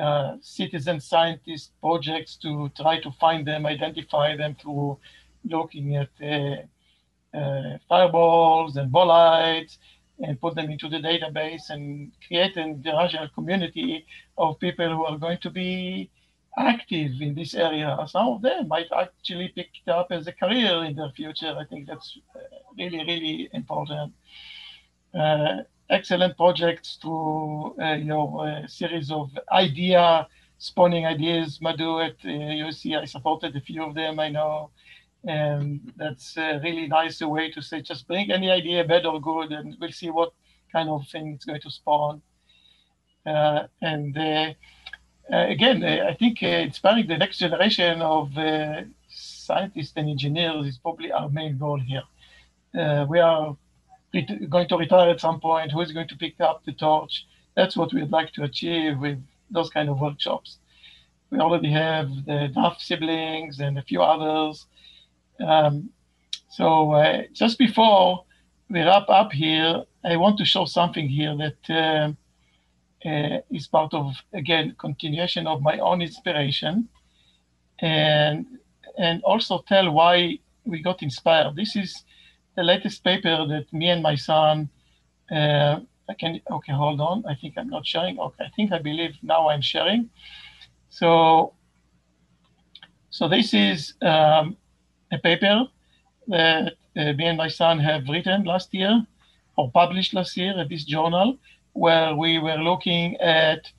uh, 0.00 0.36
citizen 0.40 1.00
scientist 1.00 1.72
projects 1.80 2.36
to 2.36 2.70
try 2.76 3.00
to 3.00 3.10
find 3.12 3.46
them, 3.46 3.66
identify 3.66 4.36
them 4.36 4.56
through 4.60 4.98
looking 5.44 5.96
at 5.96 6.10
uh, 6.22 7.36
uh, 7.36 7.78
fireballs 7.88 8.76
and 8.76 8.90
bolides 8.90 9.78
and 10.20 10.40
put 10.40 10.54
them 10.54 10.70
into 10.70 10.88
the 10.88 10.98
database 10.98 11.70
and 11.70 12.12
create 12.26 12.56
an 12.56 12.70
international 12.70 13.28
community 13.34 14.06
of 14.38 14.58
people 14.60 14.88
who 14.88 15.04
are 15.04 15.18
going 15.18 15.38
to 15.38 15.50
be 15.50 16.10
active 16.56 17.20
in 17.20 17.34
this 17.34 17.54
area. 17.54 17.96
Some 18.06 18.28
of 18.28 18.42
them 18.42 18.68
might 18.68 18.86
actually 18.96 19.48
pick 19.48 19.70
it 19.84 19.90
up 19.90 20.08
as 20.10 20.26
a 20.26 20.32
career 20.32 20.84
in 20.84 20.94
the 20.94 21.10
future. 21.16 21.54
I 21.58 21.64
think 21.64 21.88
that's 21.88 22.18
uh, 22.34 22.40
really, 22.78 22.98
really 22.98 23.48
important. 23.52 24.12
Uh, 25.12 25.62
excellent 25.94 26.36
projects 26.36 26.98
through 27.00 27.74
uh, 27.80 27.94
your 27.94 28.46
uh, 28.46 28.66
series 28.66 29.10
of 29.10 29.30
idea 29.52 30.28
spawning 30.58 31.06
ideas. 31.06 31.60
Madhu 31.60 32.00
at 32.00 32.16
uh, 32.24 32.28
USC, 32.64 32.98
I 32.98 33.04
supported 33.04 33.54
a 33.56 33.60
few 33.60 33.82
of 33.82 33.94
them. 33.94 34.20
I 34.20 34.28
know 34.28 34.70
and 35.26 35.92
that's 35.96 36.36
a 36.36 36.60
really 36.62 36.86
nice 36.86 37.20
way 37.20 37.50
to 37.50 37.62
say 37.62 37.80
just 37.80 38.06
bring 38.06 38.30
any 38.30 38.50
idea 38.50 38.84
bad 38.84 39.06
or 39.06 39.20
good 39.20 39.52
and 39.52 39.76
we'll 39.80 39.92
see 39.92 40.10
what 40.10 40.32
kind 40.70 40.88
of 40.88 41.06
thing 41.08 41.32
it's 41.32 41.44
going 41.44 41.60
to 41.60 41.70
spawn 41.70 42.20
uh, 43.26 43.66
and 43.80 44.16
uh, 44.18 44.52
uh, 45.32 45.46
again 45.48 45.82
i 45.82 46.12
think 46.14 46.42
inspiring 46.42 47.06
the 47.06 47.16
next 47.16 47.38
generation 47.38 48.02
of 48.02 48.30
scientists 49.08 49.92
and 49.96 50.08
engineers 50.10 50.66
is 50.66 50.78
probably 50.78 51.10
our 51.10 51.30
main 51.30 51.56
goal 51.56 51.80
here 51.80 52.02
we 53.08 53.18
are 53.18 53.56
going 54.48 54.68
to 54.68 54.76
retire 54.76 55.10
at 55.10 55.20
some 55.20 55.40
point 55.40 55.72
who 55.72 55.80
is 55.80 55.92
going 55.92 56.08
to 56.08 56.16
pick 56.16 56.40
up 56.40 56.64
the 56.64 56.72
torch? 56.72 57.26
That's 57.56 57.76
what 57.76 57.92
we'd 57.92 58.10
like 58.10 58.32
to 58.32 58.44
achieve 58.44 58.98
with 58.98 59.22
those 59.50 59.70
kind 59.70 59.88
of 59.88 60.00
workshops. 60.00 60.58
We 61.30 61.38
already 61.38 61.70
have 61.70 62.08
the 62.26 62.50
Duff 62.54 62.80
siblings 62.80 63.60
and 63.60 63.78
a 63.78 63.82
few 63.82 64.02
others. 64.02 64.66
Um, 65.40 65.90
so 66.50 66.92
uh, 66.92 67.22
just 67.32 67.58
before 67.58 68.24
we 68.68 68.80
wrap 68.80 69.08
up 69.08 69.32
here, 69.32 69.84
I 70.04 70.16
want 70.16 70.38
to 70.38 70.44
show 70.44 70.64
something 70.64 71.08
here 71.08 71.36
that 71.36 71.70
uh, 71.70 73.08
uh, 73.08 73.38
is 73.50 73.66
part 73.66 73.94
of, 73.94 74.14
again, 74.32 74.74
continuation 74.78 75.46
of 75.46 75.62
my 75.62 75.78
own 75.78 76.02
inspiration 76.02 76.88
and, 77.80 78.46
and 78.98 79.22
also 79.22 79.64
tell 79.66 79.90
why 79.90 80.38
we 80.64 80.82
got 80.82 81.02
inspired. 81.02 81.56
This 81.56 81.76
is 81.76 82.04
the 82.56 82.62
latest 82.62 83.02
paper 83.04 83.46
that 83.46 83.72
me 83.72 83.90
and 83.90 84.02
my 84.02 84.14
son, 84.14 84.68
I 85.30 86.14
can, 86.18 86.40
okay, 86.50 86.72
hold 86.72 87.00
on. 87.00 87.24
I 87.26 87.34
think 87.34 87.54
I'm 87.56 87.70
not 87.70 87.86
sharing. 87.86 88.18
Okay, 88.18 88.44
I 88.44 88.50
think 88.56 88.72
I 88.72 88.78
believe 88.78 89.16
now 89.22 89.48
I'm 89.48 89.62
sharing. 89.62 90.10
So, 90.90 91.54
so 93.10 93.28
this 93.28 93.54
is 93.54 93.94
um, 94.02 94.56
a 95.12 95.18
paper 95.18 95.66
that 96.28 96.74
uh, 96.96 97.12
me 97.14 97.26
and 97.26 97.38
my 97.38 97.48
son 97.48 97.78
have 97.78 98.08
written 98.08 98.44
last 98.44 98.72
year 98.74 99.04
or 99.56 99.70
published 99.70 100.14
last 100.14 100.36
year 100.36 100.58
at 100.58 100.68
this 100.68 100.84
journal, 100.84 101.38
where 101.72 102.14
we 102.14 102.38
were 102.38 102.56
looking 102.56 103.16
at 103.16 103.70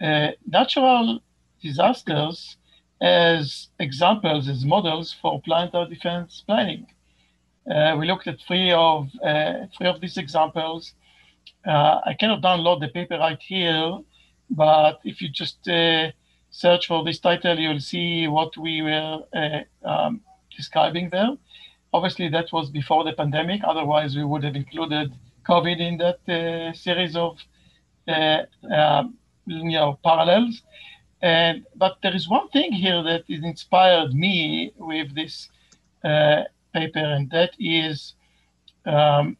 uh, 0.00 0.28
natural 0.46 1.20
disasters 1.62 2.56
as 3.00 3.68
examples, 3.78 4.48
as 4.48 4.64
models 4.64 5.14
for 5.20 5.40
planetary 5.42 5.88
defense 5.94 6.42
planning. 6.46 6.86
Uh, 7.70 7.96
we 7.98 8.06
looked 8.06 8.26
at 8.26 8.40
three 8.46 8.72
of 8.72 9.08
uh, 9.22 9.66
three 9.76 9.88
of 9.88 10.00
these 10.00 10.16
examples. 10.16 10.94
Uh, 11.66 12.00
I 12.04 12.14
cannot 12.18 12.42
download 12.42 12.80
the 12.80 12.88
paper 12.88 13.18
right 13.18 13.40
here, 13.40 13.98
but 14.50 15.00
if 15.04 15.20
you 15.20 15.28
just 15.28 15.68
search 16.50 16.86
for 16.86 17.04
this 17.04 17.18
title, 17.18 17.58
you'll 17.58 17.80
see 17.80 18.26
what 18.26 18.56
we 18.56 18.80
were 18.80 19.18
um, 19.84 20.22
describing 20.56 21.10
there. 21.10 21.36
Obviously, 21.92 22.28
that 22.28 22.52
was 22.52 22.70
before 22.70 23.04
the 23.04 23.12
pandemic. 23.12 23.60
Otherwise, 23.64 24.16
we 24.16 24.24
would 24.24 24.44
have 24.44 24.56
included 24.56 25.12
COVID 25.46 25.78
in 25.78 25.98
that 25.98 26.74
series 26.74 27.16
of 27.16 27.38
um, 28.08 29.14
you 29.46 29.78
know 29.78 29.98
parallels. 30.02 30.62
And 31.20 31.66
but 31.74 31.98
there 32.02 32.14
is 32.14 32.28
one 32.28 32.48
thing 32.48 32.72
here 32.72 33.02
that 33.02 33.24
inspired 33.28 34.14
me 34.14 34.72
with 34.78 35.14
this 35.14 35.50
uh, 36.04 36.44
paper, 36.78 37.06
and 37.16 37.30
that 37.30 37.52
is 37.58 38.14
um, 38.86 39.36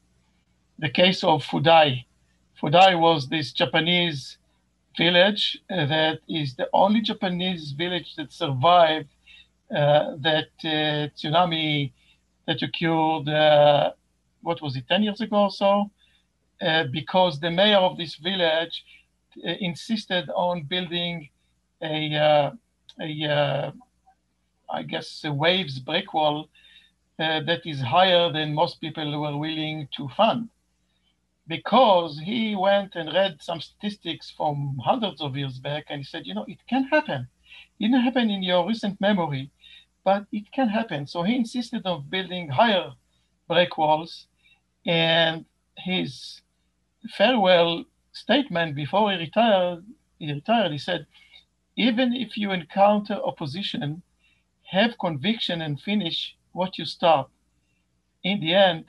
the 0.79 0.91
case 0.91 1.23
of 1.25 1.45
Fudai. 1.45 2.05
Fudai 2.61 2.99
was 2.99 3.29
this 3.29 3.53
Japanese 3.53 4.39
village 4.97 5.59
uh, 5.71 5.87
that 5.87 6.19
is 6.29 6.55
the 6.55 6.69
only 6.73 7.01
Japanese 7.01 7.73
village 7.73 8.17
that 8.17 8.33
survived 8.33 9.09
uh, 9.71 10.17
that 10.29 10.51
uh, 10.65 11.09
tsunami 11.17 11.93
that 12.47 12.63
occurred, 12.63 13.29
uh, 13.29 13.93
what 14.43 14.61
was 14.63 14.77
it, 14.77 14.85
10 14.89 15.03
years 15.03 15.21
ago 15.21 15.43
or 15.45 15.51
so? 15.51 15.91
Uh, 16.61 16.85
because 16.91 17.39
the 17.39 17.51
mayor 17.51 17.77
of 17.77 17.97
this 17.97 18.17
village 18.17 18.85
insisted 19.61 20.29
on 20.35 20.63
building 20.63 21.29
a, 21.83 22.15
uh, 22.17 22.51
a 23.01 23.25
uh, 23.25 23.71
I 24.71 24.83
guess, 24.83 25.23
a 25.25 25.33
waves 25.33 25.79
brick 25.79 26.13
wall 26.13 26.49
uh, 27.19 27.41
that 27.41 27.67
is 27.67 27.81
higher 27.81 28.33
than 28.33 28.55
most 28.55 28.81
people 28.81 29.21
were 29.21 29.37
willing 29.37 29.89
to 29.97 30.09
fund. 30.17 30.49
Because 31.47 32.21
he 32.25 32.55
went 32.55 32.95
and 32.95 33.13
read 33.13 33.39
some 33.41 33.61
statistics 33.61 34.33
from 34.37 34.79
hundreds 34.85 35.21
of 35.21 35.37
years 35.37 35.59
back 35.59 35.87
and 35.89 35.99
he 36.01 36.05
said, 36.05 36.27
you 36.27 36.35
know, 36.35 36.45
it 36.47 36.59
can 36.69 36.85
happen. 36.85 37.27
It 37.81 37.85
didn't 37.85 38.03
happen 38.03 38.31
in 38.31 38.43
your 38.43 38.67
recent 38.67 39.01
memory, 39.01 39.51
but 40.05 40.27
it 40.31 40.53
can 40.53 40.69
happen. 40.69 41.07
So 41.07 41.23
he 41.23 41.37
insisted 41.37 41.87
on 41.87 42.07
building 42.09 42.49
higher 42.51 42.93
brick 43.49 43.79
walls. 43.79 44.27
And 44.87 45.45
his 45.77 46.43
farewell 47.17 47.85
statement 48.13 48.75
before 48.77 49.11
he 49.13 49.19
retired, 49.19 49.85
he 50.19 50.33
retired, 50.33 50.73
he 50.73 50.79
said, 50.79 51.07
even 51.77 52.13
if 52.15 52.37
you 52.37 52.51
encounter 52.53 53.15
opposition, 53.15 54.03
have 54.65 54.99
conviction 54.99 55.63
and 55.63 55.81
finish 55.81 56.37
what 56.59 56.77
you 56.77 56.85
start. 56.85 57.29
In 58.25 58.41
the 58.41 58.53
end, 58.53 58.85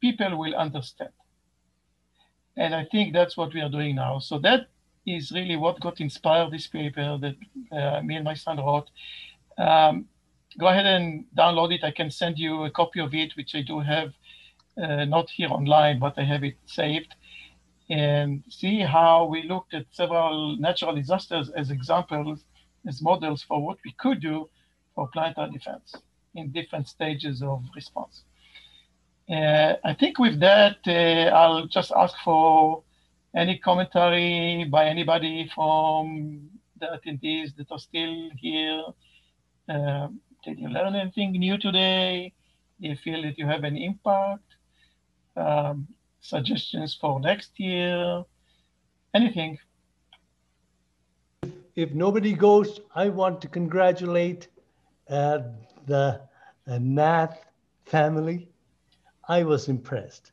people 0.00 0.32
will 0.36 0.54
understand. 0.54 1.14
And 2.56 2.74
I 2.74 2.84
think 2.92 3.14
that's 3.14 3.36
what 3.38 3.54
we 3.54 3.60
are 3.62 3.70
doing 3.78 3.96
now. 3.96 4.18
So 4.18 4.38
that 4.40 4.60
is 5.06 5.32
really 5.32 5.56
what 5.56 5.80
got 5.80 6.00
inspired 6.00 6.50
this 6.50 6.66
paper 6.66 7.18
that 7.24 7.36
uh, 7.78 8.02
me 8.02 8.16
and 8.16 8.24
my 8.24 8.34
son 8.34 8.58
wrote. 8.58 8.88
Um, 9.56 9.94
go 10.58 10.66
ahead 10.68 10.86
and 10.86 11.24
download 11.42 11.72
it. 11.76 11.82
I 11.84 11.90
can 11.90 12.10
send 12.10 12.38
you 12.38 12.64
a 12.64 12.70
copy 12.70 13.00
of 13.00 13.14
it, 13.14 13.30
which 13.38 13.54
I 13.54 13.62
do 13.62 13.80
have, 13.80 14.10
uh, 14.82 15.04
not 15.06 15.30
here 15.30 15.48
online, 15.48 15.98
but 15.98 16.14
I 16.18 16.24
have 16.32 16.44
it 16.44 16.56
saved 16.66 17.14
and 17.88 18.44
see 18.48 18.80
how 18.80 19.24
we 19.24 19.48
looked 19.52 19.72
at 19.74 19.86
several 19.90 20.56
natural 20.58 20.94
disasters 20.94 21.48
as 21.60 21.70
examples, 21.70 22.44
as 22.86 23.00
models 23.00 23.42
for 23.42 23.58
what 23.66 23.78
we 23.86 23.92
could 24.02 24.20
do 24.20 24.48
for 24.94 25.08
planetary 25.08 25.50
defense 25.50 25.96
in 26.34 26.50
different 26.50 26.88
stages 26.88 27.42
of 27.42 27.62
response. 27.74 28.24
Uh, 29.30 29.74
I 29.84 29.94
think 29.94 30.18
with 30.18 30.40
that, 30.40 30.78
uh, 30.86 31.34
I'll 31.34 31.66
just 31.66 31.92
ask 31.92 32.14
for 32.24 32.82
any 33.34 33.58
commentary 33.58 34.64
by 34.64 34.86
anybody 34.86 35.50
from 35.54 36.50
the 36.80 36.86
attendees 36.86 37.54
that 37.56 37.70
are 37.70 37.78
still 37.78 38.30
here. 38.36 38.82
Uh, 39.68 40.08
did 40.44 40.58
you 40.58 40.68
learn 40.68 40.96
anything 40.96 41.32
new 41.32 41.58
today? 41.58 42.32
Do 42.80 42.88
you 42.88 42.96
feel 42.96 43.22
that 43.22 43.38
you 43.38 43.46
have 43.46 43.62
an 43.62 43.76
impact? 43.76 44.42
Um, 45.36 45.86
suggestions 46.20 46.96
for 47.00 47.20
next 47.20 47.58
year, 47.60 48.24
anything. 49.14 49.58
If 51.76 51.92
nobody 51.92 52.32
goes, 52.32 52.80
I 52.94 53.10
want 53.10 53.40
to 53.42 53.48
congratulate 53.48 54.48
uh, 55.08 55.38
the 55.86 56.20
Nath 56.66 57.46
family. 57.84 58.48
I 59.28 59.42
was 59.44 59.68
impressed. 59.68 60.32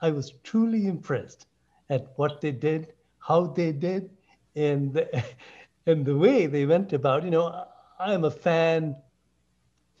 I 0.00 0.10
was 0.10 0.32
truly 0.42 0.86
impressed 0.86 1.46
at 1.90 2.06
what 2.16 2.40
they 2.40 2.52
did, 2.52 2.92
how 3.18 3.46
they 3.46 3.72
did, 3.72 4.10
and 4.56 4.92
the, 4.94 5.24
and 5.86 6.04
the 6.04 6.16
way 6.16 6.46
they 6.46 6.66
went 6.66 6.92
about. 6.92 7.24
You 7.24 7.30
know, 7.30 7.64
I'm 7.98 8.24
a 8.24 8.30
fan 8.30 8.96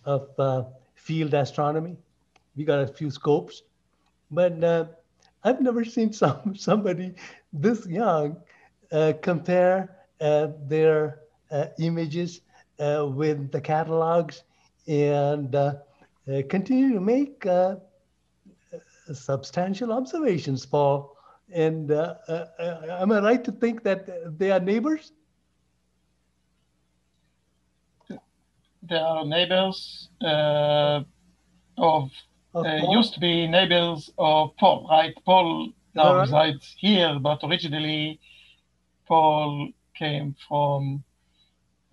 of 0.04 0.28
uh, 0.38 0.64
field 0.94 1.34
astronomy. 1.34 1.96
We 2.56 2.64
got 2.64 2.80
a 2.80 2.86
few 2.86 3.10
scopes, 3.10 3.62
but 4.30 4.62
uh, 4.62 4.86
I've 5.44 5.60
never 5.60 5.84
seen 5.84 6.12
some 6.22 6.54
somebody 6.56 7.14
this 7.52 7.86
young 7.86 8.36
uh, 8.92 9.12
compare 9.22 9.96
uh, 10.20 10.48
their 10.66 11.20
uh, 11.50 11.66
images 11.78 12.40
uh, 12.80 13.06
with 13.08 13.50
the 13.52 13.60
catalogs 13.60 14.42
and 14.88 15.54
uh, 15.54 15.74
uh, 16.26 16.42
continue 16.48 16.94
to 16.94 17.00
make 17.00 17.46
substantial 19.12 19.92
observations, 19.92 20.66
Paul. 20.66 21.14
And 21.52 21.90
am 21.90 23.12
I 23.12 23.20
right 23.20 23.44
to 23.44 23.52
think 23.52 23.82
that 23.84 24.38
they 24.38 24.50
are 24.50 24.60
neighbors? 24.60 25.12
They 28.82 28.96
are 28.96 29.24
neighbors 29.24 30.08
of 31.78 32.10
uh, 32.54 32.80
used 32.90 33.14
to 33.14 33.20
be 33.20 33.46
neighbors 33.46 34.10
of 34.18 34.56
Paul, 34.56 34.86
right? 34.90 35.14
Paul 35.24 35.70
now 35.94 36.14
right. 36.14 36.20
resides 36.22 36.74
here, 36.78 37.18
but 37.20 37.40
originally 37.44 38.20
Paul 39.06 39.70
came 39.94 40.34
from 40.46 41.04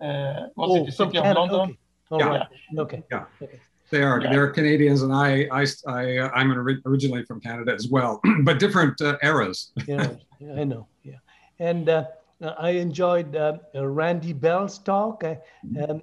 uh, 0.00 0.48
was 0.56 0.70
oh, 0.70 0.76
it 0.76 0.86
the 0.86 0.92
city 0.92 1.18
of 1.18 1.24
London? 1.24 1.60
Okay. 1.60 1.78
Yeah. 2.12 2.26
Right. 2.26 2.46
okay. 2.78 3.02
Yeah. 3.10 3.24
Okay. 3.42 3.60
They 3.90 4.02
are 4.02 4.20
yeah. 4.20 4.32
they're 4.32 4.50
Canadians, 4.50 5.02
and 5.02 5.12
I 5.12 5.48
I 5.52 5.66
I 5.86 6.18
uh, 6.18 6.30
I'm 6.34 6.50
originally 6.52 7.24
from 7.24 7.40
Canada 7.40 7.72
as 7.72 7.88
well, 7.88 8.20
but 8.42 8.58
different 8.58 9.00
uh, 9.00 9.16
eras. 9.22 9.72
yeah, 9.86 10.08
I 10.56 10.64
know. 10.64 10.88
Yeah, 11.04 11.18
and 11.60 11.88
uh, 11.88 12.04
I 12.58 12.70
enjoyed 12.70 13.36
uh, 13.36 13.58
Randy 13.74 14.32
Bell's 14.32 14.78
talk. 14.78 15.22
I, 15.22 15.38
um, 15.88 16.02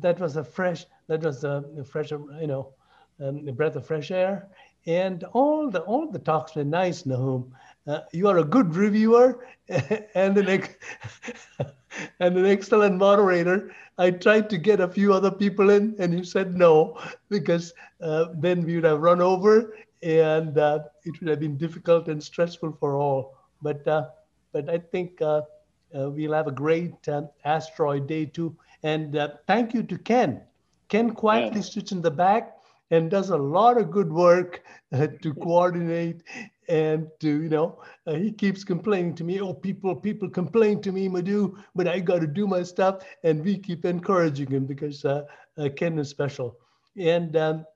that 0.00 0.20
was 0.20 0.36
a 0.36 0.44
fresh 0.44 0.86
that 1.08 1.22
was 1.22 1.42
a 1.42 1.64
fresh 1.84 2.12
you 2.12 2.46
know 2.46 2.72
um, 3.20 3.46
a 3.48 3.52
breath 3.52 3.76
of 3.76 3.86
fresh 3.86 4.10
air. 4.10 4.48
And 4.86 5.24
all 5.32 5.70
the 5.70 5.80
all 5.80 6.10
the 6.10 6.18
talks 6.18 6.54
were 6.54 6.64
nice, 6.64 7.06
Nahum. 7.06 7.52
Uh, 7.86 8.00
you 8.12 8.28
are 8.28 8.38
a 8.38 8.44
good 8.44 8.74
reviewer 8.74 9.46
and 9.68 10.38
an 10.38 10.48
ex- 10.48 10.76
and 12.20 12.36
an 12.36 12.46
excellent 12.46 12.96
moderator. 12.96 13.74
I 13.98 14.10
tried 14.10 14.50
to 14.50 14.58
get 14.58 14.80
a 14.80 14.88
few 14.88 15.12
other 15.12 15.30
people 15.30 15.70
in, 15.70 15.94
and 15.98 16.12
you 16.12 16.24
said 16.24 16.54
no 16.54 16.98
because 17.28 17.72
uh, 18.00 18.26
then 18.34 18.64
we 18.64 18.74
would 18.76 18.84
have 18.84 19.00
run 19.00 19.20
over, 19.20 19.76
and 20.02 20.58
uh, 20.58 20.80
it 21.04 21.20
would 21.20 21.28
have 21.28 21.40
been 21.40 21.56
difficult 21.56 22.08
and 22.08 22.22
stressful 22.22 22.76
for 22.80 22.96
all. 22.96 23.36
But 23.62 23.86
uh, 23.86 24.08
but 24.52 24.68
I 24.68 24.78
think 24.78 25.20
uh, 25.22 25.42
uh, 25.96 26.10
we'll 26.10 26.32
have 26.32 26.48
a 26.48 26.52
great 26.52 26.94
asteroid 27.44 28.06
day 28.06 28.26
too. 28.26 28.56
And 28.82 29.16
thank 29.46 29.72
you 29.72 29.82
to 29.82 29.98
Ken. 29.98 30.42
Ken 30.88 31.10
quietly 31.10 31.60
yeah. 31.60 31.66
sits 31.66 31.92
in 31.92 32.02
the 32.02 32.10
back 32.10 32.54
and 32.90 33.10
does 33.10 33.30
a 33.30 33.36
lot 33.36 33.78
of 33.78 33.90
good 33.90 34.12
work 34.12 34.62
uh, 34.92 35.06
to 35.22 35.34
coordinate 35.34 36.22
and 36.68 37.08
to 37.20 37.42
you 37.42 37.48
know 37.48 37.82
uh, 38.06 38.14
he 38.14 38.32
keeps 38.32 38.64
complaining 38.64 39.14
to 39.14 39.24
me 39.24 39.40
oh 39.40 39.52
people 39.52 39.94
people 39.94 40.28
complain 40.28 40.80
to 40.80 40.92
me 40.92 41.08
madhu 41.08 41.56
but 41.74 41.86
i 41.86 41.98
got 42.00 42.20
to 42.20 42.26
do 42.26 42.46
my 42.46 42.62
stuff 42.62 43.04
and 43.22 43.44
we 43.44 43.58
keep 43.58 43.84
encouraging 43.84 44.50
him 44.50 44.64
because 44.64 45.04
uh, 45.04 45.24
uh 45.58 45.68
ken 45.76 45.98
is 45.98 46.08
special. 46.08 46.56
And 46.96 47.36
um, 47.36 47.66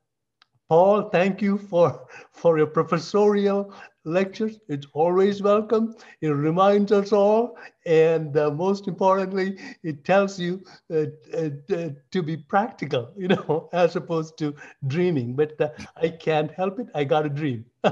Paul, 0.68 1.08
thank 1.08 1.40
you 1.40 1.56
for, 1.56 2.06
for 2.32 2.58
your 2.58 2.66
professorial 2.66 3.72
lectures. 4.04 4.58
It's 4.68 4.86
always 4.92 5.42
welcome. 5.42 5.94
It 6.20 6.28
reminds 6.28 6.92
us 6.92 7.10
all. 7.10 7.56
And 7.86 8.36
uh, 8.36 8.50
most 8.50 8.86
importantly, 8.86 9.56
it 9.82 10.04
tells 10.04 10.38
you 10.38 10.62
uh, 10.92 11.06
uh, 11.34 11.88
to 12.10 12.22
be 12.22 12.36
practical, 12.36 13.12
you 13.16 13.28
know, 13.28 13.70
as 13.72 13.96
opposed 13.96 14.36
to 14.38 14.54
dreaming. 14.86 15.34
But 15.34 15.58
uh, 15.58 15.70
I 15.96 16.08
can't 16.08 16.50
help 16.50 16.78
it. 16.80 16.88
I 16.94 17.04
got 17.04 17.24
a 17.24 17.30
dream. 17.30 17.64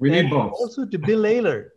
we 0.00 0.10
need 0.10 0.30
both. 0.30 0.52
Also 0.52 0.86
to 0.86 0.98
Bill 0.98 1.22
Ailor. 1.26 1.72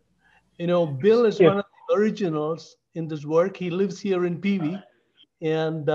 You 0.59 0.67
know, 0.67 0.85
Bill 0.85 1.25
is 1.25 1.39
yeah. 1.39 1.47
one 1.47 1.57
of 1.59 1.65
the 1.89 1.95
originals 1.95 2.77
in 2.95 3.07
this 3.07 3.25
work. 3.25 3.57
He 3.57 3.69
lives 3.69 3.99
here 3.99 4.25
in 4.25 4.39
Peewee. 4.39 4.81
And 5.41 5.89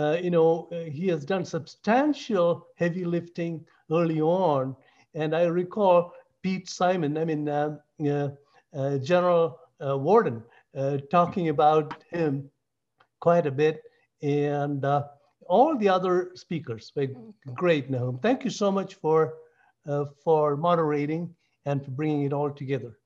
uh, 0.00 0.10
uh, 0.10 0.16
you 0.22 0.30
know, 0.30 0.68
uh, 0.72 0.90
he 0.90 1.08
has 1.08 1.24
done 1.24 1.44
substantial 1.44 2.66
heavy 2.76 3.04
lifting 3.04 3.64
early 3.90 4.20
on. 4.20 4.74
And 5.14 5.34
I 5.34 5.44
recall 5.44 6.12
Pete 6.42 6.68
Simon, 6.68 7.18
I 7.18 7.24
mean, 7.24 7.48
uh, 7.48 7.76
uh, 8.06 8.28
uh 8.74 8.98
General 8.98 9.58
uh, 9.84 9.98
Worden, 9.98 10.42
talking 11.10 11.48
about 11.48 12.02
him 12.10 12.50
quite 13.20 13.46
a 13.46 13.50
bit. 13.50 13.82
And 14.22 14.84
all 15.48 15.76
the 15.76 15.88
other 15.88 16.30
speakers 16.34 16.92
were 16.94 17.08
great, 17.54 17.90
Nahum. 17.90 18.18
Thank 18.18 18.44
you 18.44 18.50
so 18.50 18.70
much 18.70 18.94
for, 18.94 19.34
for 20.24 20.56
moderating 20.56 21.34
and 21.66 21.84
for 21.84 21.90
bringing 21.90 22.22
it 22.22 22.32
all 22.32 22.50
together. 22.50 22.98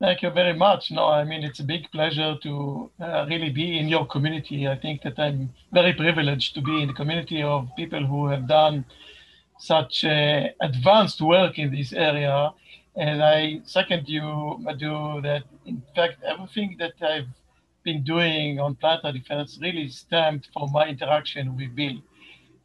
Thank 0.00 0.22
you 0.22 0.30
very 0.30 0.52
much. 0.54 0.92
No, 0.92 1.06
I 1.08 1.24
mean, 1.24 1.42
it's 1.42 1.58
a 1.58 1.64
big 1.64 1.90
pleasure 1.90 2.36
to 2.44 2.88
uh, 3.00 3.26
really 3.28 3.50
be 3.50 3.78
in 3.80 3.88
your 3.88 4.06
community. 4.06 4.68
I 4.68 4.76
think 4.76 5.02
that 5.02 5.18
I'm 5.18 5.52
very 5.72 5.92
privileged 5.92 6.54
to 6.54 6.60
be 6.60 6.82
in 6.82 6.86
the 6.86 6.94
community 6.94 7.42
of 7.42 7.68
people 7.76 8.06
who 8.06 8.28
have 8.28 8.46
done 8.46 8.84
such 9.58 10.04
uh, 10.04 10.50
advanced 10.60 11.20
work 11.20 11.58
in 11.58 11.72
this 11.72 11.92
area. 11.92 12.52
And 12.94 13.24
I 13.24 13.60
second 13.64 14.08
you, 14.08 14.58
Madhu, 14.60 15.20
that 15.22 15.42
in 15.66 15.82
fact, 15.96 16.22
everything 16.22 16.76
that 16.78 16.94
I've 17.02 17.26
been 17.82 18.04
doing 18.04 18.60
on 18.60 18.76
planetary 18.76 19.18
defense 19.18 19.58
really 19.60 19.88
stemmed 19.88 20.46
from 20.52 20.70
my 20.70 20.86
interaction 20.86 21.56
with 21.56 21.74
Bill. 21.74 21.98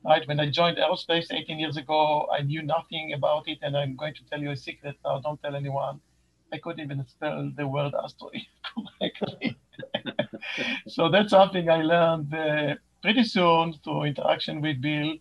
Right, 0.05 0.27
when 0.27 0.39
I 0.39 0.51
joined 0.51 0.77
aerospace 0.77 1.33
18 1.33 1.57
years 1.57 1.77
ago, 1.77 2.27
I 2.31 2.43
knew 2.43 2.61
nothing 2.61 3.13
about 3.13 3.47
it, 3.47 3.57
and 3.63 3.75
I'm 3.75 3.95
going 3.95 4.13
to 4.13 4.23
tell 4.29 4.39
you 4.39 4.51
a 4.51 4.55
secret 4.55 4.97
now. 5.03 5.19
Don't 5.19 5.41
tell 5.41 5.55
anyone 5.55 5.99
I 6.53 6.59
couldn't 6.59 6.81
even 6.85 7.05
spell 7.07 7.51
the 7.55 7.67
word 7.67 7.93
asteroid 8.01 8.45
correctly. 8.99 9.57
so 10.87 11.09
that's 11.09 11.31
something 11.31 11.69
I 11.69 11.81
learned 11.81 12.33
uh, 12.33 12.75
pretty 13.01 13.23
soon 13.23 13.73
through 13.83 14.03
interaction 14.03 14.61
with 14.61 14.79
Bill. 14.79 15.15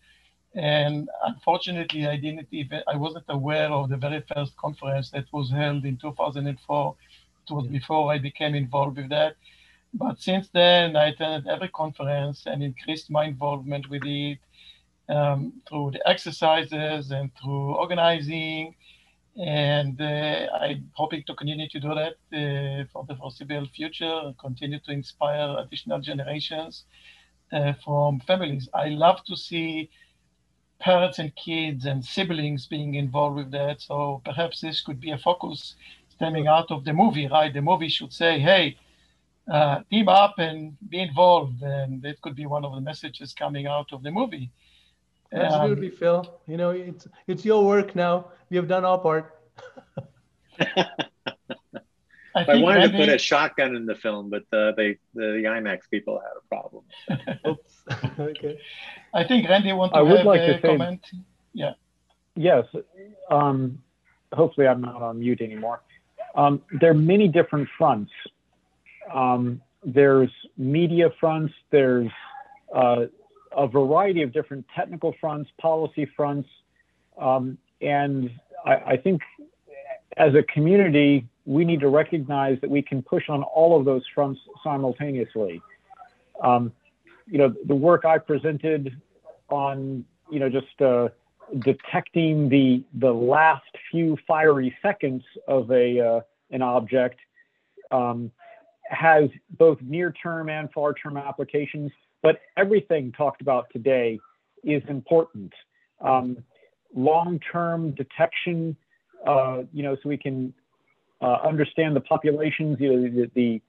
And 0.55 1.09
unfortunately, 1.25 2.07
I 2.07 2.17
didn't 2.17 2.49
even, 2.51 2.83
I 2.87 2.97
wasn't 2.97 3.25
aware 3.29 3.71
of 3.71 3.89
the 3.89 3.97
very 3.97 4.23
first 4.35 4.55
conference 4.59 5.11
that 5.11 5.25
was 5.33 5.51
held 5.51 5.87
in 5.87 5.97
2004. 5.97 6.97
It 7.49 7.53
was 7.53 7.67
before 7.67 8.13
I 8.13 8.19
became 8.19 8.55
involved 8.55 8.99
with 8.99 9.09
that. 9.09 9.37
But 9.95 10.21
since 10.21 10.49
then, 10.53 10.97
I 10.97 11.07
attended 11.09 11.49
every 11.49 11.69
conference 11.69 12.45
and 12.47 12.63
increased 12.63 13.11
my 13.11 13.25
involvement 13.25 13.89
with 13.89 14.03
it 14.05 14.39
um, 15.09 15.55
through 15.69 15.93
the 15.93 16.09
exercises 16.09 17.11
and 17.11 17.31
through 17.41 17.75
organizing 17.75 18.75
and 19.41 20.01
uh, 20.01 20.47
I'm 20.61 20.91
hoping 20.95 21.23
to 21.27 21.35
continue 21.35 21.69
to 21.69 21.81
do 21.81 21.95
that 21.95 22.15
uh, 22.33 22.85
for 22.93 23.05
the 23.09 23.17
foreseeable 23.17 23.67
future 23.67 24.35
continue 24.39 24.79
to 24.81 24.93
inspire 24.93 25.57
additional 25.59 26.01
generations 26.01 26.85
uh, 27.53 27.73
from 27.85 28.21
families. 28.21 28.69
I 28.75 28.89
love 28.89 29.25
to 29.25 29.37
see 29.37 29.91
parents 30.81 31.19
and 31.19 31.35
kids 31.37 31.87
and 31.87 32.05
siblings 32.05 32.67
being 32.67 32.95
involved 32.95 33.37
with 33.37 33.51
that. 33.53 33.81
So 33.81 34.21
perhaps 34.25 34.61
this 34.61 34.83
could 34.83 35.01
be 35.01 35.13
a 35.13 35.19
focus 35.19 35.77
stemming 36.09 36.47
out 36.47 36.71
of 36.71 36.85
the 36.85 36.93
movie, 36.93 37.29
right? 37.29 37.53
The 37.53 37.63
movie 37.63 37.89
should 37.89 38.13
say, 38.13 38.39
hey, 38.41 38.77
uh, 39.51 39.81
team 39.91 40.09
up 40.09 40.35
and 40.39 40.77
be 40.89 41.01
involved. 41.01 41.63
And 41.63 42.03
that 42.03 42.21
could 42.21 42.35
be 42.35 42.47
one 42.47 42.65
of 42.65 42.75
the 42.75 42.81
messages 42.81 43.33
coming 43.33 43.67
out 43.67 43.93
of 43.93 44.03
the 44.03 44.11
movie. 44.11 44.51
Absolutely, 45.33 45.91
um, 45.91 45.97
Phil. 45.97 46.41
You 46.47 46.57
know, 46.57 46.71
it's 46.71 47.09
it's 47.27 47.45
your 47.45 47.65
work 47.65 47.95
now. 47.95 48.29
We 48.51 48.57
have 48.57 48.69
done 48.69 48.85
our 48.85 48.99
part. 48.99 49.39
I, 52.35 52.45
I 52.45 52.57
wanted 52.57 52.79
Randy, 52.79 52.99
to 52.99 53.05
put 53.05 53.15
a 53.15 53.19
shotgun 53.19 53.77
in 53.77 53.87
the 53.87 53.95
film, 53.95 54.31
but 54.31 54.45
the, 54.51 54.73
they, 54.77 54.97
the, 55.15 55.33
the 55.33 55.45
IMAX 55.45 55.81
people 55.91 56.21
had 56.21 56.33
a 56.37 56.49
problem. 56.49 56.85
Oops. 57.47 57.83
okay. 58.19 58.59
I 59.13 59.25
think 59.25 59.49
Randy 59.49 59.73
wants 59.73 59.93
to 59.93 59.99
I 59.99 60.03
would 60.03 60.25
like 60.25 60.41
to 60.41 60.59
comment. 60.61 61.01
Say, 61.11 61.19
yeah. 61.53 61.73
Yes. 62.35 62.65
Um, 63.31 63.83
hopefully, 64.33 64.67
I'm 64.67 64.81
not 64.81 65.03
on 65.03 65.21
mute 65.21 65.43
anymore. 65.43 65.83
Um, 66.35 66.63
there 66.81 66.91
are 66.91 66.95
many 66.95 67.29
different 67.29 67.69
fronts. 67.77 68.11
Um, 69.13 69.61
there's 69.85 70.31
media 70.57 71.11
fronts. 71.21 71.53
There's 71.71 72.11
uh, 72.75 73.07
a 73.57 73.67
variety 73.67 74.23
of 74.23 74.33
different 74.33 74.65
technical 74.75 75.15
fronts, 75.21 75.51
policy 75.61 76.07
fronts, 76.17 76.49
um, 77.19 77.59
and 77.81 78.31
I, 78.65 78.75
I, 78.75 78.97
think 78.97 79.21
as 80.17 80.35
a 80.35 80.43
community, 80.45 81.27
we 81.45 81.65
need 81.65 81.81
to 81.81 81.89
recognize 81.89 82.59
that 82.61 82.71
we 82.71 82.81
can 82.83 83.03
push 83.03 83.29
on 83.29 83.43
all 83.43 83.79
of 83.79 83.85
those 83.85 84.03
fronts 84.15 84.41
simultaneously. 84.63 85.61
Um, 86.43 86.73
you 87.27 87.39
know, 87.39 87.55
the 87.67 87.75
work 87.75 88.05
I 88.05 88.19
presented 88.19 89.01
on, 89.49 90.05
you 90.31 90.39
know, 90.39 90.49
just 90.49 90.81
uh, 90.81 91.09
detecting 91.61 92.49
the 92.49 92.85
the 92.95 93.13
last 93.13 93.65
few 93.91 94.17
fiery 94.27 94.75
seconds 94.83 95.23
of 95.47 95.71
a 95.71 96.01
uh, 96.01 96.21
an 96.51 96.63
object 96.63 97.19
um, 97.91 98.31
has 98.85 99.29
both 99.59 99.79
near-term 99.83 100.49
and 100.49 100.71
far-term 100.73 101.17
applications 101.17 101.91
but 102.23 102.41
everything 102.57 103.13
talked 103.13 103.41
about 103.41 103.67
today 103.73 104.19
is 104.65 104.83
important. 104.89 105.53
Um, 106.01 106.39
long-term 106.95 107.93
detection, 107.93 108.77
uh, 109.27 109.63
you 109.73 109.83
know, 109.83 109.97
so 110.03 110.09
we 110.09 110.17
can 110.17 110.55
uh, 111.21 111.39
understand 111.45 111.97
the 111.97 112.01
populations, 112.01 112.79
you 112.81 112.93
know, 112.93 113.03
the, 113.03 113.31
the 113.35 113.63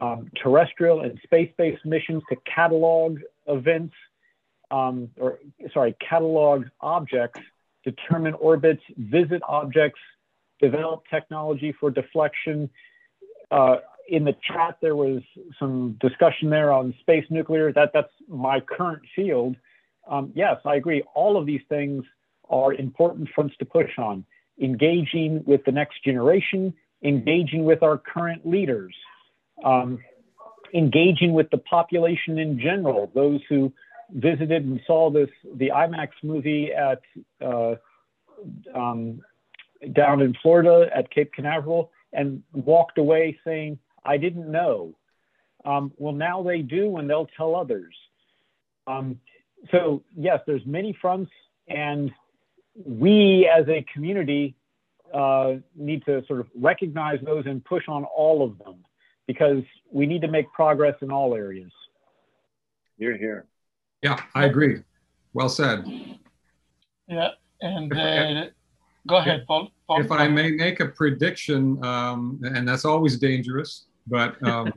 um, 0.00 0.30
terrestrial 0.42 1.02
and 1.02 1.18
space-based 1.22 1.84
missions 1.84 2.22
to 2.30 2.36
catalog 2.52 3.18
events, 3.46 3.94
um, 4.70 5.10
or 5.18 5.38
sorry, 5.72 5.94
catalog 6.08 6.64
objects, 6.80 7.40
determine 7.84 8.34
orbits, 8.34 8.82
visit 8.96 9.42
objects, 9.46 10.00
develop 10.60 11.02
technology 11.10 11.74
for 11.78 11.90
deflection, 11.90 12.70
uh, 13.50 13.76
in 14.08 14.24
the 14.24 14.34
chat 14.46 14.78
there 14.80 14.96
was 14.96 15.22
some 15.58 15.96
discussion 16.00 16.50
there 16.50 16.72
on 16.72 16.94
space 17.00 17.24
nuclear. 17.30 17.72
That 17.72 17.90
that's 17.92 18.12
my 18.28 18.60
current 18.60 19.02
field. 19.14 19.56
Um, 20.08 20.32
yes, 20.34 20.56
I 20.64 20.76
agree. 20.76 21.02
All 21.14 21.36
of 21.36 21.46
these 21.46 21.62
things 21.68 22.04
are 22.50 22.74
important 22.74 23.28
fronts 23.34 23.56
to 23.58 23.64
push 23.64 23.90
on. 23.98 24.24
Engaging 24.60 25.42
with 25.46 25.64
the 25.64 25.72
next 25.72 26.04
generation, 26.04 26.74
engaging 27.02 27.64
with 27.64 27.82
our 27.82 27.98
current 27.98 28.46
leaders, 28.46 28.94
um, 29.64 29.98
engaging 30.74 31.32
with 31.32 31.50
the 31.50 31.58
population 31.58 32.38
in 32.38 32.60
general. 32.60 33.10
Those 33.14 33.40
who 33.48 33.72
visited 34.10 34.64
and 34.64 34.80
saw 34.86 35.10
this 35.10 35.30
the 35.56 35.70
IMAX 35.70 36.10
movie 36.22 36.72
at 36.72 37.00
uh, 37.44 37.74
um, 38.74 39.22
down 39.92 40.20
in 40.20 40.34
Florida 40.42 40.88
at 40.94 41.10
Cape 41.10 41.32
Canaveral 41.32 41.90
and 42.12 42.42
walked 42.52 42.98
away 42.98 43.38
saying, 43.44 43.78
I 44.04 44.16
didn't 44.16 44.50
know. 44.50 44.94
Um, 45.64 45.92
well, 45.96 46.12
now 46.12 46.42
they 46.42 46.60
do, 46.60 46.96
and 46.98 47.08
they'll 47.08 47.28
tell 47.36 47.56
others. 47.56 47.94
Um, 48.86 49.18
so 49.70 50.02
yes, 50.16 50.40
there's 50.46 50.64
many 50.66 50.96
fronts, 51.00 51.30
and 51.68 52.12
we 52.74 53.48
as 53.48 53.66
a 53.68 53.84
community 53.92 54.56
uh, 55.12 55.54
need 55.74 56.04
to 56.04 56.24
sort 56.26 56.40
of 56.40 56.46
recognize 56.54 57.18
those 57.24 57.46
and 57.46 57.64
push 57.64 57.84
on 57.88 58.04
all 58.04 58.44
of 58.44 58.58
them 58.58 58.84
because 59.26 59.62
we 59.90 60.06
need 60.06 60.20
to 60.20 60.28
make 60.28 60.52
progress 60.52 60.96
in 61.00 61.10
all 61.10 61.34
areas. 61.34 61.72
You're 62.98 63.16
here. 63.16 63.46
Yeah, 64.02 64.20
I 64.34 64.44
agree. 64.44 64.82
Well 65.32 65.48
said. 65.48 65.84
Yeah, 67.08 67.30
and 67.60 67.92
uh, 67.92 68.46
go 69.06 69.16
ahead, 69.16 69.46
Paul. 69.46 69.70
Paul. 69.86 70.00
If 70.00 70.10
I 70.10 70.28
may 70.28 70.50
make 70.50 70.80
a 70.80 70.88
prediction, 70.88 71.82
um, 71.84 72.40
and 72.42 72.68
that's 72.68 72.84
always 72.84 73.18
dangerous, 73.18 73.86
but 74.06 74.42
um, 74.46 74.72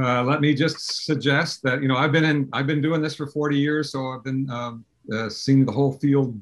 uh, 0.00 0.22
let 0.22 0.40
me 0.40 0.54
just 0.54 1.04
suggest 1.04 1.62
that 1.62 1.82
you 1.82 1.88
know 1.88 1.96
I've 1.96 2.12
been 2.12 2.24
in 2.24 2.48
I've 2.52 2.66
been 2.66 2.82
doing 2.82 3.02
this 3.02 3.14
for 3.14 3.26
40 3.26 3.56
years, 3.56 3.92
so 3.92 4.08
I've 4.08 4.24
been 4.24 4.48
um, 4.50 4.84
uh, 5.12 5.28
seeing 5.28 5.64
the 5.64 5.72
whole 5.72 5.92
field 5.92 6.38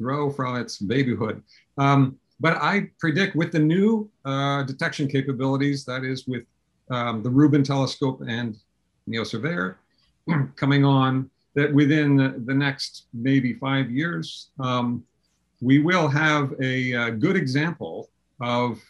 grow 0.00 0.30
from 0.30 0.56
its 0.56 0.78
babyhood. 0.78 1.42
Um, 1.76 2.18
but 2.40 2.56
I 2.56 2.90
predict 3.00 3.34
with 3.34 3.52
the 3.52 3.58
new 3.58 4.08
uh, 4.24 4.62
detection 4.62 5.08
capabilities, 5.08 5.84
that 5.86 6.04
is 6.04 6.26
with 6.26 6.44
um, 6.90 7.22
the 7.22 7.30
Rubin 7.30 7.64
telescope 7.64 8.22
and 8.26 8.56
NEO 9.06 9.24
Surveyor 9.24 9.78
coming 10.56 10.84
on, 10.84 11.30
that 11.54 11.72
within 11.72 12.16
the, 12.46 12.54
next 12.54 13.06
maybe 13.12 13.54
five 13.54 13.90
years, 13.90 14.50
um, 14.60 15.02
we 15.60 15.80
will 15.80 16.06
have 16.06 16.54
a, 16.62 16.92
a, 16.92 17.10
good 17.10 17.34
example 17.34 18.08
of 18.40 18.80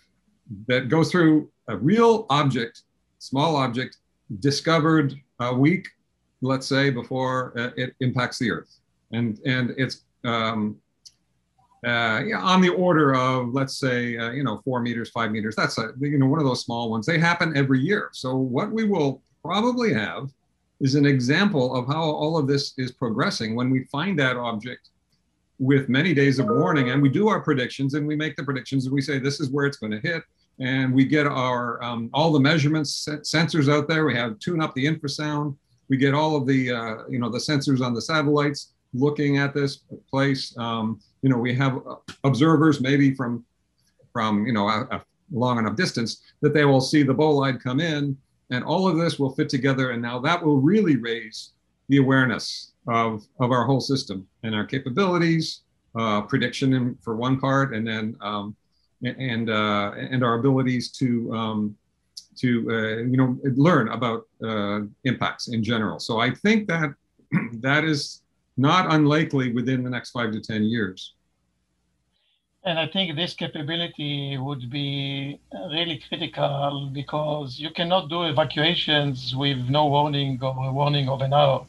that 0.66 0.88
goes 0.90 1.10
through 1.10 1.48
a 1.68 1.76
real 1.76 2.26
object, 2.30 2.82
small 3.18 3.56
object, 3.56 3.98
discovered 4.40 5.14
a 5.40 5.54
week, 5.54 5.88
let's 6.40 6.66
say, 6.66 6.90
before 6.90 7.52
uh, 7.58 7.70
it 7.76 7.94
impacts 8.00 8.38
the 8.38 8.50
Earth, 8.50 8.78
and 9.12 9.38
and 9.46 9.74
it's 9.76 10.02
um, 10.24 10.76
uh, 11.86 12.22
yeah, 12.26 12.40
on 12.40 12.60
the 12.60 12.70
order 12.70 13.14
of 13.14 13.54
let's 13.54 13.78
say 13.78 14.16
uh, 14.16 14.30
you 14.32 14.42
know 14.42 14.60
four 14.64 14.80
meters, 14.80 15.10
five 15.10 15.30
meters. 15.30 15.54
That's 15.54 15.78
a 15.78 15.92
you 16.00 16.18
know 16.18 16.26
one 16.26 16.40
of 16.40 16.46
those 16.46 16.64
small 16.64 16.90
ones. 16.90 17.06
They 17.06 17.18
happen 17.18 17.56
every 17.56 17.80
year. 17.80 18.10
So 18.12 18.36
what 18.36 18.70
we 18.72 18.84
will 18.84 19.22
probably 19.42 19.94
have 19.94 20.30
is 20.80 20.94
an 20.94 21.06
example 21.06 21.74
of 21.74 21.86
how 21.86 22.02
all 22.02 22.36
of 22.38 22.46
this 22.46 22.74
is 22.78 22.92
progressing 22.92 23.54
when 23.54 23.70
we 23.70 23.84
find 23.84 24.18
that 24.18 24.36
object 24.36 24.90
with 25.58 25.88
many 25.88 26.14
days 26.14 26.38
of 26.38 26.46
warning 26.46 26.90
and 26.90 27.02
we 27.02 27.08
do 27.08 27.26
our 27.26 27.40
predictions 27.40 27.94
and 27.94 28.06
we 28.06 28.14
make 28.14 28.36
the 28.36 28.44
predictions 28.44 28.84
and 28.84 28.94
we 28.94 29.02
say 29.02 29.18
this 29.18 29.40
is 29.40 29.50
where 29.50 29.66
it's 29.66 29.76
going 29.76 29.90
to 29.90 29.98
hit 30.00 30.22
and 30.60 30.92
we 30.92 31.04
get 31.04 31.26
our 31.26 31.82
um, 31.82 32.10
all 32.12 32.32
the 32.32 32.40
measurements 32.40 33.08
sensors 33.22 33.72
out 33.72 33.88
there 33.88 34.04
we 34.04 34.14
have 34.14 34.38
tune 34.38 34.60
up 34.60 34.74
the 34.74 34.84
infrasound 34.84 35.56
we 35.88 35.96
get 35.96 36.14
all 36.14 36.36
of 36.36 36.46
the 36.46 36.70
uh, 36.70 36.96
you 37.08 37.18
know 37.18 37.30
the 37.30 37.38
sensors 37.38 37.80
on 37.80 37.94
the 37.94 38.02
satellites 38.02 38.72
looking 38.94 39.38
at 39.38 39.54
this 39.54 39.82
place 40.10 40.56
um, 40.58 41.00
you 41.22 41.28
know 41.28 41.38
we 41.38 41.54
have 41.54 41.80
observers 42.24 42.80
maybe 42.80 43.14
from 43.14 43.44
from 44.12 44.46
you 44.46 44.52
know 44.52 44.68
a, 44.68 44.88
a 44.90 45.04
long 45.30 45.58
enough 45.58 45.76
distance 45.76 46.22
that 46.40 46.54
they 46.54 46.64
will 46.64 46.80
see 46.80 47.02
the 47.02 47.14
bolide 47.14 47.62
come 47.62 47.80
in 47.80 48.16
and 48.50 48.64
all 48.64 48.88
of 48.88 48.96
this 48.96 49.18
will 49.18 49.34
fit 49.34 49.48
together. 49.48 49.90
And 49.90 50.02
now 50.02 50.18
that 50.20 50.42
will 50.42 50.60
really 50.60 50.96
raise 50.96 51.52
the 51.88 51.98
awareness 51.98 52.72
of, 52.86 53.26
of 53.40 53.50
our 53.50 53.64
whole 53.64 53.80
system 53.80 54.26
and 54.42 54.54
our 54.54 54.64
capabilities, 54.64 55.62
uh, 55.98 56.22
prediction 56.22 56.72
in, 56.72 56.98
for 57.02 57.16
one 57.16 57.38
part, 57.38 57.74
and 57.74 57.86
then 57.86 58.16
um, 58.20 58.56
and 59.02 59.50
uh, 59.50 59.92
and 59.96 60.24
our 60.24 60.34
abilities 60.34 60.90
to 60.92 61.32
um, 61.34 61.76
to 62.38 62.70
uh, 62.70 62.96
you 63.02 63.16
know 63.16 63.38
learn 63.56 63.88
about 63.88 64.26
uh, 64.42 64.80
impacts 65.04 65.48
in 65.48 65.62
general. 65.62 65.98
So 65.98 66.20
I 66.20 66.30
think 66.30 66.68
that 66.68 66.94
that 67.60 67.84
is 67.84 68.22
not 68.56 68.92
unlikely 68.92 69.52
within 69.52 69.84
the 69.84 69.90
next 69.90 70.10
five 70.10 70.32
to 70.32 70.40
ten 70.40 70.64
years. 70.64 71.14
And 72.64 72.78
I 72.78 72.86
think 72.86 73.16
this 73.16 73.34
capability 73.34 74.36
would 74.36 74.68
be 74.68 75.40
really 75.70 76.02
critical 76.08 76.90
because 76.92 77.58
you 77.58 77.70
cannot 77.70 78.10
do 78.10 78.24
evacuations 78.24 79.34
with 79.34 79.58
no 79.70 79.86
warning 79.86 80.38
or 80.42 80.68
a 80.68 80.72
warning 80.72 81.08
of 81.08 81.22
an 81.22 81.32
hour. 81.32 81.66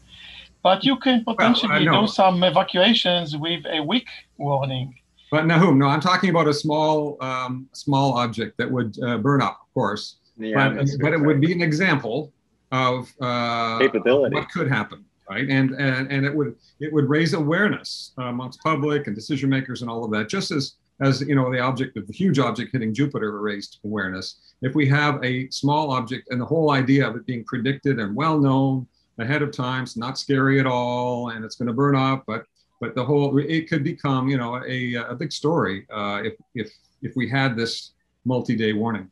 But 0.61 0.83
you 0.83 0.97
can 0.97 1.23
potentially 1.23 1.87
well, 1.87 2.01
do 2.01 2.07
some 2.11 2.43
evacuations 2.43 3.37
with 3.37 3.65
a 3.65 3.81
week 3.81 4.09
warning. 4.37 4.98
But 5.31 5.45
Nahum, 5.45 5.77
no, 5.77 5.87
I'm 5.87 6.01
talking 6.01 6.29
about 6.29 6.47
a 6.47 6.53
small, 6.53 7.17
um, 7.21 7.67
small 7.73 8.13
object 8.17 8.57
that 8.57 8.69
would 8.69 8.97
uh, 9.03 9.17
burn 9.17 9.41
up, 9.41 9.59
of 9.61 9.73
course. 9.73 10.17
Yeah, 10.37 10.69
but, 10.69 10.87
but 11.01 11.13
it 11.13 11.21
would 11.21 11.41
be 11.41 11.51
an 11.51 11.61
example 11.61 12.31
of 12.71 13.13
uh, 13.19 13.79
capability. 13.79 14.35
what 14.35 14.49
could 14.49 14.69
happen, 14.69 15.03
right? 15.29 15.47
And, 15.49 15.71
and 15.71 16.11
and 16.11 16.25
it 16.25 16.33
would 16.33 16.55
it 16.79 16.93
would 16.93 17.09
raise 17.09 17.33
awareness 17.33 18.13
amongst 18.17 18.61
public 18.61 19.07
and 19.07 19.15
decision 19.15 19.49
makers 19.49 19.81
and 19.81 19.91
all 19.91 20.05
of 20.05 20.11
that, 20.11 20.29
just 20.29 20.51
as 20.51 20.75
as 21.01 21.21
you 21.21 21.35
know 21.35 21.51
the 21.51 21.59
object 21.59 21.97
of 21.97 22.07
the 22.07 22.13
huge 22.13 22.39
object 22.39 22.71
hitting 22.71 22.93
Jupiter 22.93 23.39
raised 23.39 23.79
awareness. 23.83 24.53
If 24.61 24.75
we 24.75 24.87
have 24.87 25.23
a 25.23 25.49
small 25.49 25.91
object 25.91 26.29
and 26.31 26.39
the 26.39 26.45
whole 26.45 26.71
idea 26.71 27.07
of 27.07 27.15
it 27.15 27.25
being 27.25 27.43
predicted 27.43 27.99
and 27.99 28.15
well 28.15 28.39
known 28.39 28.87
ahead 29.17 29.41
of 29.41 29.51
time, 29.51 29.83
it's 29.83 29.97
not 29.97 30.17
scary 30.17 30.59
at 30.59 30.65
all, 30.65 31.29
and 31.29 31.43
it's 31.43 31.55
going 31.55 31.67
to 31.67 31.73
burn 31.73 31.95
up, 31.95 32.23
but 32.25 32.45
but 32.79 32.95
the 32.95 33.03
whole 33.03 33.37
it 33.37 33.69
could 33.69 33.83
become 33.83 34.27
you 34.27 34.37
know 34.37 34.63
a, 34.65 34.95
a 34.95 35.15
big 35.15 35.31
story 35.31 35.85
uh, 35.91 36.21
if 36.23 36.33
if 36.55 36.71
if 37.01 37.15
we 37.15 37.29
had 37.29 37.55
this 37.55 37.91
multi-day 38.25 38.73
warning. 38.73 39.09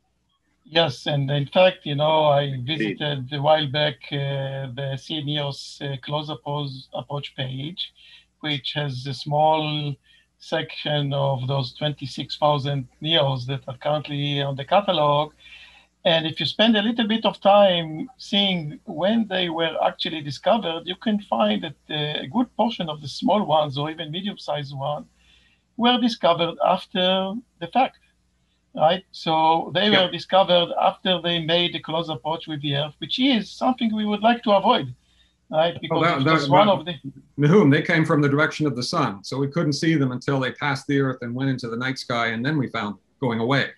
Yes, 0.70 1.06
and 1.06 1.30
in 1.30 1.46
fact, 1.46 1.86
you 1.86 1.94
know, 1.94 2.24
I 2.24 2.60
visited 2.62 3.32
a 3.32 3.40
while 3.40 3.66
back 3.68 3.94
uh, 4.12 4.68
the 4.78 4.98
CNEOS 5.04 5.80
uh, 5.80 5.96
close 6.02 6.28
approach 6.92 7.34
page, 7.36 7.94
which 8.40 8.74
has 8.74 9.06
a 9.06 9.14
small 9.14 9.94
section 10.38 11.14
of 11.14 11.48
those 11.48 11.72
26,000 11.72 12.86
NEOs 13.00 13.46
that 13.46 13.62
are 13.66 13.78
currently 13.78 14.42
on 14.42 14.56
the 14.56 14.64
catalog. 14.64 15.32
And 16.08 16.26
if 16.26 16.40
you 16.40 16.46
spend 16.46 16.74
a 16.74 16.80
little 16.88 17.06
bit 17.14 17.24
of 17.26 17.38
time 17.38 18.08
seeing 18.16 18.80
when 18.86 19.18
they 19.28 19.46
were 19.58 19.74
actually 19.88 20.22
discovered, 20.22 20.82
you 20.86 20.96
can 20.96 21.20
find 21.34 21.58
that 21.66 21.78
uh, 21.90 22.24
a 22.24 22.28
good 22.36 22.48
portion 22.56 22.88
of 22.88 23.02
the 23.02 23.08
small 23.20 23.42
ones 23.44 23.76
or 23.76 23.90
even 23.90 24.10
medium-sized 24.10 24.74
ones 24.74 25.06
were 25.76 25.98
discovered 26.00 26.56
after 26.74 27.34
the 27.60 27.66
fact, 27.76 27.98
right? 28.74 29.04
So 29.12 29.70
they 29.74 29.88
yeah. 29.90 30.06
were 30.06 30.10
discovered 30.10 30.70
after 30.80 31.20
they 31.20 31.38
made 31.56 31.74
a 31.74 31.82
close 31.88 32.08
approach 32.08 32.46
with 32.46 32.62
the 32.62 32.76
Earth, 32.76 32.94
which 33.02 33.18
is 33.18 33.50
something 33.50 33.94
we 33.94 34.06
would 34.06 34.22
like 34.22 34.42
to 34.44 34.52
avoid 34.52 34.94
right? 35.50 35.80
Because 35.80 36.00
well, 36.02 36.22
that, 36.22 36.40
that, 36.40 36.50
one 36.50 36.68
of 36.68 36.84
the 36.84 36.94
Nahum, 37.38 37.70
they 37.70 37.80
came 37.80 38.04
from 38.04 38.20
the 38.20 38.28
direction 38.28 38.66
of 38.66 38.76
the 38.76 38.82
sun, 38.82 39.24
so 39.24 39.38
we 39.38 39.48
couldn't 39.48 39.72
see 39.72 39.94
them 39.94 40.12
until 40.12 40.38
they 40.38 40.52
passed 40.52 40.86
the 40.86 41.00
Earth 41.00 41.22
and 41.22 41.34
went 41.34 41.48
into 41.48 41.68
the 41.68 41.76
night 41.76 41.98
sky, 41.98 42.26
and 42.28 42.44
then 42.44 42.58
we 42.58 42.66
found 42.68 42.96
going 43.18 43.40
away. 43.40 43.70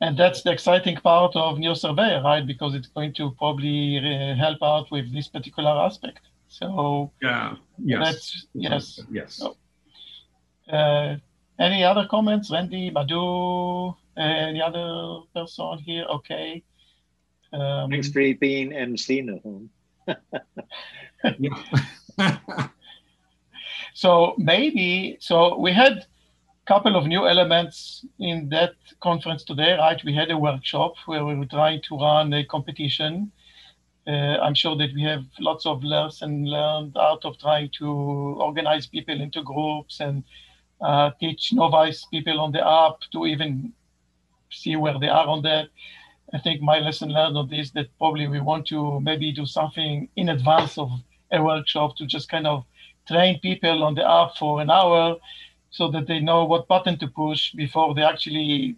And 0.00 0.16
that's 0.16 0.42
the 0.42 0.50
exciting 0.52 0.96
part 0.96 1.36
of 1.36 1.58
NEOSurveyor, 1.58 2.24
right? 2.24 2.46
Because 2.46 2.74
it's 2.74 2.88
going 2.88 3.12
to 3.14 3.32
probably 3.32 3.98
uh, 3.98 4.34
help 4.34 4.58
out 4.62 4.90
with 4.90 5.12
this 5.12 5.28
particular 5.28 5.70
aspect. 5.70 6.20
So 6.48 7.12
yeah, 7.22 7.56
yes, 7.78 8.04
that's, 8.04 8.46
yes, 8.54 9.00
yes. 9.10 9.34
So, 9.34 9.56
uh, 10.72 11.16
any 11.58 11.84
other 11.84 12.06
comments, 12.10 12.50
Randy, 12.50 12.90
Madhu, 12.90 13.94
any 14.16 14.60
other 14.60 15.20
person 15.34 15.78
here? 15.78 16.04
Okay. 16.04 16.64
Um, 17.52 17.90
Thanks 17.90 18.08
for 18.08 18.34
being 18.40 18.72
MC, 18.72 19.22
Nahum. 19.22 19.70
so 23.94 24.34
maybe 24.38 25.18
so 25.20 25.58
we 25.58 25.72
had 25.72 25.92
a 25.92 26.04
couple 26.70 26.94
of 26.94 27.08
new 27.08 27.26
elements 27.26 28.06
in 28.20 28.48
that 28.48 28.74
conference 29.00 29.42
today, 29.42 29.72
right? 29.72 30.00
We 30.04 30.14
had 30.14 30.30
a 30.30 30.38
workshop 30.38 30.92
where 31.06 31.24
we 31.24 31.34
were 31.34 31.50
trying 31.58 31.82
to 31.88 31.98
run 31.98 32.32
a 32.32 32.44
competition. 32.44 33.32
Uh, 34.06 34.36
I'm 34.44 34.54
sure 34.54 34.76
that 34.76 34.94
we 34.94 35.02
have 35.02 35.24
lots 35.40 35.66
of 35.66 35.82
lessons 35.82 36.48
learned 36.48 36.96
out 36.96 37.24
of 37.24 37.40
trying 37.40 37.70
to 37.80 37.88
organize 38.48 38.86
people 38.86 39.20
into 39.20 39.42
groups 39.42 39.98
and 39.98 40.22
uh, 40.80 41.10
teach 41.18 41.52
novice 41.52 42.06
people 42.08 42.38
on 42.38 42.52
the 42.52 42.64
app 42.64 43.00
to 43.14 43.26
even 43.26 43.72
see 44.52 44.76
where 44.76 44.96
they 45.00 45.08
are 45.08 45.26
on 45.26 45.42
that. 45.42 45.70
I 46.32 46.38
think 46.38 46.62
my 46.62 46.78
lesson 46.78 47.08
learned 47.08 47.36
on 47.36 47.48
this 47.48 47.72
that 47.72 47.88
probably 47.98 48.28
we 48.28 48.38
want 48.38 48.68
to 48.68 49.00
maybe 49.00 49.32
do 49.32 49.44
something 49.44 50.08
in 50.14 50.28
advance 50.28 50.78
of 50.78 50.88
a 51.32 51.42
workshop 51.42 51.96
to 51.96 52.06
just 52.06 52.28
kind 52.28 52.46
of 52.46 52.64
train 53.08 53.40
people 53.40 53.82
on 53.82 53.96
the 53.96 54.08
app 54.08 54.36
for 54.38 54.60
an 54.60 54.70
hour 54.70 55.16
so 55.70 55.90
that 55.90 56.06
they 56.06 56.20
know 56.20 56.44
what 56.44 56.68
button 56.68 56.98
to 56.98 57.08
push 57.08 57.52
before 57.52 57.94
they 57.94 58.02
actually 58.02 58.76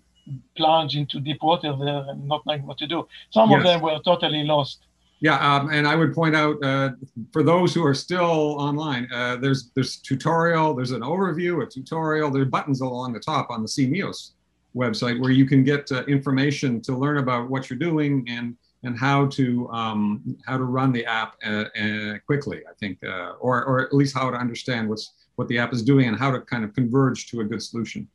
plunge 0.57 0.97
into 0.97 1.21
deep 1.21 1.43
water 1.43 1.75
there 1.77 2.05
and 2.09 2.27
not 2.29 2.45
knowing 2.47 2.67
what 2.67 2.79
to 2.79 2.87
do. 2.87 3.07
Some 3.31 3.51
yes. 3.51 3.59
of 3.59 3.65
them 3.65 3.81
were 3.83 3.99
totally 4.05 4.45
lost. 4.45 4.87
Yeah, 5.21 5.39
um, 5.39 5.71
and 5.71 5.87
I 5.87 5.95
would 5.95 6.13
point 6.13 6.35
out 6.35 6.63
uh, 6.65 6.91
for 7.33 7.45
those 7.45 7.73
who 7.73 7.87
are 7.87 7.95
still 7.95 8.57
online, 8.59 9.09
uh, 9.13 9.37
there's 9.37 9.71
there's 9.75 9.99
tutorial, 9.99 10.75
there's 10.75 10.91
an 10.91 11.03
overview, 11.03 11.63
a 11.63 11.67
tutorial, 11.67 12.29
there 12.31 12.43
are 12.43 12.47
buttons 12.47 12.81
along 12.81 13.13
the 13.13 13.21
top 13.21 13.49
on 13.49 13.63
the 13.63 13.69
CNEOS 13.69 14.33
website 14.75 15.21
where 15.21 15.31
you 15.31 15.47
can 15.47 15.63
get 15.63 15.91
uh, 15.93 16.03
information 16.07 16.81
to 16.81 16.97
learn 16.97 17.19
about 17.19 17.49
what 17.49 17.71
you're 17.71 17.79
doing 17.79 18.27
and 18.29 18.57
and 18.83 18.99
how 18.99 19.27
to 19.27 19.71
um, 19.71 20.37
how 20.45 20.59
to 20.59 20.65
run 20.65 20.91
the 20.91 21.07
app 21.07 21.37
uh, 21.47 21.67
uh, 21.81 22.19
quickly. 22.27 22.63
I 22.69 22.75
think, 22.81 22.99
uh, 23.05 23.35
or 23.39 23.65
or 23.65 23.81
at 23.81 23.95
least 23.95 24.17
how 24.17 24.29
to 24.29 24.37
understand 24.37 24.89
what's 24.89 25.13
what 25.37 25.49
the 25.49 25.59
app 25.59 25.73
is 25.73 25.83
doing 25.83 26.09
and 26.09 26.19
how 26.19 26.31
to 26.31 26.41
kind 26.41 26.65
of 26.65 26.75
converge 26.75 27.31
to 27.31 27.41
a 27.41 27.45
good 27.45 27.63
solution. 27.63 28.09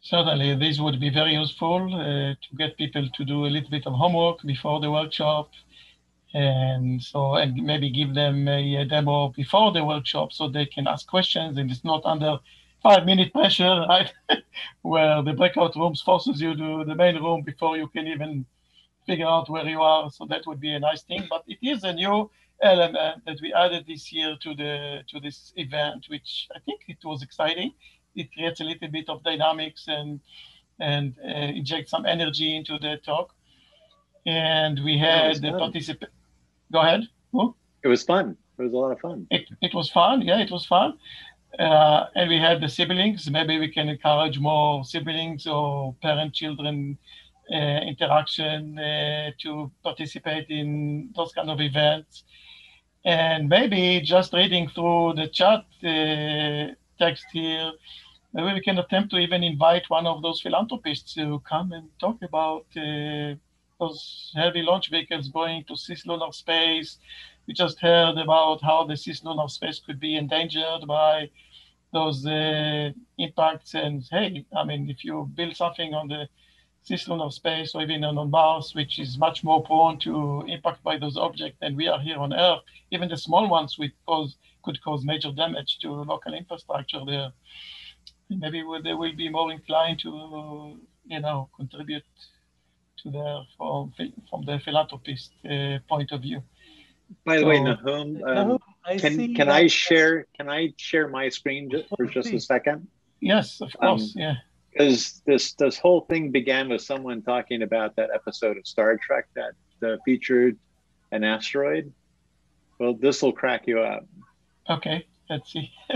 Certainly, 0.00 0.56
this 0.56 0.78
would 0.78 1.00
be 1.00 1.10
very 1.10 1.34
useful 1.34 1.92
uh, 1.94 2.34
to 2.34 2.56
get 2.56 2.76
people 2.76 3.08
to 3.16 3.24
do 3.24 3.46
a 3.46 3.50
little 3.54 3.70
bit 3.70 3.86
of 3.86 3.94
homework 3.94 4.42
before 4.42 4.80
the 4.80 4.90
workshop, 4.90 5.50
and 6.34 7.02
so 7.02 7.34
and 7.34 7.56
maybe 7.56 7.90
give 7.90 8.14
them 8.14 8.46
a, 8.46 8.84
demo 8.84 9.28
before 9.30 9.72
the 9.72 9.84
workshop 9.84 10.32
so 10.32 10.48
they 10.48 10.66
can 10.66 10.86
ask 10.86 11.06
questions 11.08 11.58
and 11.58 11.70
it's 11.70 11.84
not 11.84 12.02
under 12.04 12.38
five 12.82 13.04
minute 13.04 13.32
pressure, 13.32 13.84
right? 13.88 14.12
where 14.82 15.22
the 15.22 15.32
breakout 15.32 15.74
rooms 15.74 16.02
forces 16.02 16.40
you 16.40 16.54
to 16.54 16.84
the 16.84 16.94
main 16.94 17.16
room 17.16 17.42
before 17.42 17.76
you 17.76 17.88
can 17.88 18.06
even 18.06 18.46
figure 19.06 19.26
out 19.26 19.48
where 19.48 19.66
you 19.66 19.80
are. 19.80 20.10
So 20.10 20.26
that 20.26 20.46
would 20.46 20.60
be 20.60 20.72
a 20.72 20.80
nice 20.80 21.02
thing. 21.02 21.26
But 21.28 21.44
it 21.46 21.58
is 21.62 21.84
a 21.84 21.92
new 21.92 22.30
element 22.62 23.24
that 23.26 23.38
we 23.42 23.52
added 23.52 23.84
this 23.86 24.12
year 24.12 24.36
to 24.42 24.54
the 24.54 25.02
to 25.08 25.20
this 25.20 25.52
event, 25.56 26.06
which 26.08 26.48
I 26.54 26.58
think 26.60 26.82
it 26.88 26.98
was 27.04 27.22
exciting. 27.22 27.72
It 28.14 28.32
creates 28.32 28.60
a 28.60 28.64
little 28.64 28.88
bit 28.88 29.08
of 29.08 29.22
dynamics 29.22 29.84
and 29.88 30.20
and 30.80 31.14
uh, 31.24 31.28
inject 31.28 31.88
some 31.88 32.06
energy 32.06 32.56
into 32.56 32.78
the 32.78 32.98
talk. 33.04 33.34
And 34.26 34.82
we 34.84 34.98
had 34.98 35.40
the 35.40 35.52
participant. 35.52 36.12
Go 36.72 36.80
ahead. 36.80 37.02
It 37.84 37.88
was 37.88 38.02
fun. 38.02 38.36
It 38.58 38.62
was 38.62 38.72
a 38.72 38.76
lot 38.76 38.90
of 38.90 39.00
fun. 39.00 39.26
It, 39.30 39.48
it 39.62 39.74
was 39.74 39.90
fun. 39.90 40.22
Yeah, 40.22 40.40
it 40.40 40.50
was 40.50 40.66
fun. 40.66 40.98
Uh, 41.58 42.06
and 42.14 42.28
we 42.28 42.38
had 42.38 42.60
the 42.60 42.68
siblings. 42.68 43.30
Maybe 43.30 43.58
we 43.58 43.68
can 43.68 43.88
encourage 43.88 44.38
more 44.38 44.84
siblings 44.84 45.46
or 45.46 45.94
parent-children 46.02 46.98
uh, 47.52 47.56
interaction 47.56 48.78
uh, 48.78 49.30
to 49.42 49.70
participate 49.84 50.46
in 50.50 51.10
those 51.14 51.32
kind 51.32 51.48
of 51.48 51.60
events. 51.60 52.24
And 53.06 53.48
maybe 53.48 54.00
just 54.00 54.32
reading 54.32 54.68
through 54.68 55.14
the 55.14 55.28
chat 55.28 55.64
uh, 55.84 56.74
text 56.98 57.24
here, 57.32 57.70
maybe 58.32 58.54
we 58.54 58.60
can 58.60 58.80
attempt 58.80 59.10
to 59.10 59.18
even 59.18 59.44
invite 59.44 59.88
one 59.88 60.08
of 60.08 60.22
those 60.22 60.40
philanthropists 60.40 61.14
to 61.14 61.40
come 61.48 61.70
and 61.70 61.88
talk 62.00 62.20
about 62.22 62.66
uh, 62.76 63.36
those 63.78 64.32
heavy 64.34 64.62
launch 64.62 64.90
vehicles 64.90 65.28
going 65.28 65.62
to 65.68 65.74
cislunar 65.74 66.34
space. 66.34 66.98
We 67.46 67.54
just 67.54 67.78
heard 67.78 68.18
about 68.18 68.60
how 68.62 68.84
the 68.84 68.94
cislunar 68.94 69.48
space 69.50 69.78
could 69.78 70.00
be 70.00 70.16
endangered 70.16 70.84
by 70.88 71.30
those 71.92 72.26
uh, 72.26 72.90
impacts. 73.18 73.74
And 73.74 74.02
hey, 74.10 74.44
I 74.56 74.64
mean, 74.64 74.90
if 74.90 75.04
you 75.04 75.30
build 75.32 75.54
something 75.54 75.94
on 75.94 76.08
the 76.08 76.28
cislunar 76.88 77.32
space 77.32 77.74
or 77.74 77.82
even 77.82 78.04
on 78.04 78.30
Mars, 78.30 78.74
which 78.74 78.98
is 78.98 79.18
much 79.18 79.42
more 79.42 79.62
prone 79.62 79.98
to 80.00 80.44
impact 80.46 80.82
by 80.82 80.96
those 80.96 81.16
objects 81.16 81.58
than 81.60 81.76
we 81.76 81.88
are 81.88 82.00
here 82.00 82.18
on 82.18 82.32
Earth, 82.32 82.60
even 82.90 83.08
the 83.08 83.16
small 83.16 83.48
ones 83.48 83.78
would 83.78 83.92
cause, 84.06 84.36
could 84.62 84.80
cause 84.82 85.04
major 85.04 85.32
damage 85.32 85.78
to 85.80 85.90
local 85.90 86.34
infrastructure 86.34 87.00
there. 87.04 87.32
And 88.30 88.40
maybe 88.40 88.62
they 88.84 88.94
will 88.94 89.16
be 89.16 89.28
more 89.28 89.50
inclined 89.50 89.98
to, 90.00 90.78
you 91.06 91.20
know, 91.20 91.48
contribute 91.56 92.04
to 93.02 93.10
their 93.10 93.40
from, 93.56 93.92
from 94.30 94.44
the 94.44 94.60
philanthropist 94.64 95.32
uh, 95.44 95.78
point 95.88 96.12
of 96.12 96.22
view. 96.22 96.42
By 97.24 97.36
the 97.36 97.42
so, 97.42 97.48
way, 97.48 97.60
Nahum, 97.60 98.22
um, 98.24 98.58
I 98.84 98.98
can 98.98 99.34
can 99.34 99.48
I 99.48 99.68
share 99.68 100.26
can 100.36 100.48
I 100.48 100.72
share 100.76 101.06
my 101.08 101.28
screen 101.28 101.70
just 101.70 101.88
for 101.88 102.06
just 102.06 102.32
a 102.32 102.40
second? 102.40 102.88
Yes, 103.20 103.60
of 103.60 103.70
um, 103.80 103.98
course. 103.98 104.16
Um, 104.16 104.22
yeah. 104.22 104.34
Because 104.76 105.22
this 105.24 105.54
this 105.54 105.78
whole 105.78 106.02
thing 106.02 106.32
began 106.32 106.68
with 106.68 106.82
someone 106.82 107.22
talking 107.22 107.62
about 107.62 107.96
that 107.96 108.10
episode 108.14 108.58
of 108.58 108.66
Star 108.66 108.98
Trek 108.98 109.26
that 109.34 109.52
uh, 109.82 109.96
featured 110.04 110.58
an 111.12 111.24
asteroid. 111.24 111.94
Well, 112.78 112.92
this 112.94 113.22
will 113.22 113.32
crack 113.32 113.66
you 113.66 113.80
up. 113.80 114.06
Okay, 114.68 115.06
let's 115.30 115.50
see. 115.50 115.72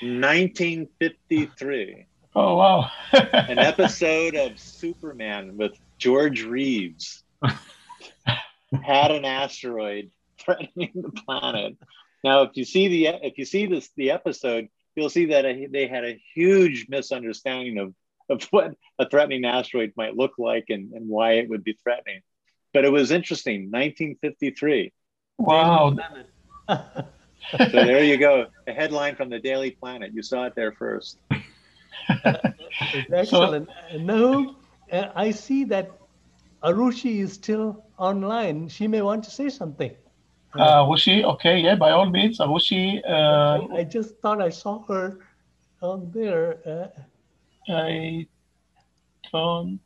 1953. 0.00 2.06
Oh 2.34 2.56
wow! 2.56 2.90
an 3.12 3.58
episode 3.58 4.34
of 4.34 4.58
Superman 4.58 5.58
with 5.58 5.72
George 5.98 6.42
Reeves 6.42 7.22
had 8.82 9.10
an 9.10 9.26
asteroid 9.26 10.10
threatening 10.38 10.92
the 10.94 11.10
planet. 11.10 11.76
Now, 12.24 12.40
if 12.42 12.52
you 12.54 12.64
see 12.64 12.88
the 12.88 13.08
if 13.26 13.36
you 13.36 13.44
see 13.44 13.66
this 13.66 13.90
the 13.96 14.12
episode, 14.12 14.68
you'll 14.96 15.10
see 15.10 15.26
that 15.26 15.44
they 15.70 15.86
had 15.86 16.04
a 16.04 16.18
huge 16.34 16.86
misunderstanding 16.88 17.76
of 17.76 17.92
of 18.28 18.42
what 18.44 18.74
a 18.98 19.08
threatening 19.08 19.44
asteroid 19.44 19.92
might 19.96 20.16
look 20.16 20.32
like 20.38 20.66
and, 20.68 20.92
and 20.92 21.08
why 21.08 21.32
it 21.34 21.48
would 21.48 21.64
be 21.64 21.76
threatening. 21.82 22.20
But 22.72 22.84
it 22.84 22.92
was 22.92 23.10
interesting, 23.10 23.70
1953. 23.70 24.92
Wow. 25.38 25.96
so 26.68 27.68
there 27.70 28.04
you 28.04 28.16
go. 28.16 28.46
A 28.66 28.72
headline 28.72 29.16
from 29.16 29.28
the 29.28 29.38
Daily 29.38 29.72
Planet. 29.72 30.12
You 30.14 30.22
saw 30.22 30.44
it 30.44 30.54
there 30.54 30.72
first. 30.72 31.18
Excellent. 33.12 33.68
So, 33.90 33.98
no, 33.98 34.56
uh, 34.90 35.08
I 35.14 35.30
see 35.30 35.64
that 35.64 35.90
Arushi 36.62 37.20
is 37.20 37.32
still 37.32 37.84
online. 37.98 38.68
She 38.68 38.86
may 38.86 39.02
want 39.02 39.24
to 39.24 39.30
say 39.30 39.48
something. 39.48 39.92
Uh, 40.54 40.84
Arushi, 40.84 41.24
okay, 41.24 41.58
yeah, 41.58 41.74
by 41.74 41.90
all 41.90 42.08
means, 42.08 42.38
Arushi. 42.38 43.00
Uh, 43.08 43.66
I, 43.72 43.78
I, 43.78 43.84
just 43.84 44.18
thought 44.18 44.40
I 44.42 44.50
saw 44.50 44.84
her 44.84 45.20
on 45.80 46.10
there. 46.12 46.58
Uh, 46.66 47.00
I 47.68 48.26
don't 49.32 49.80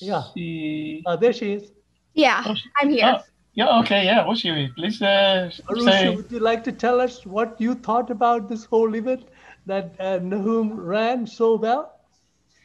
yeah. 0.00 0.22
see. 0.34 1.02
Uh, 1.06 1.16
there 1.16 1.32
she 1.32 1.52
is. 1.54 1.72
Yeah, 2.14 2.42
oh, 2.46 2.54
I'm 2.80 2.90
here. 2.90 3.16
Oh, 3.16 3.22
yeah, 3.54 3.78
okay, 3.80 4.04
yeah, 4.04 4.24
Arushi, 4.24 4.74
please 4.74 5.00
uh, 5.02 5.50
Arushi, 5.68 5.84
say. 5.84 6.16
would 6.16 6.30
you 6.30 6.40
like 6.40 6.64
to 6.64 6.72
tell 6.72 7.00
us 7.00 7.26
what 7.26 7.60
you 7.60 7.74
thought 7.74 8.10
about 8.10 8.48
this 8.48 8.64
whole 8.64 8.94
event 8.94 9.24
that 9.66 9.94
uh, 10.00 10.18
Nahum 10.22 10.72
ran 10.78 11.26
so 11.26 11.56
well? 11.56 12.00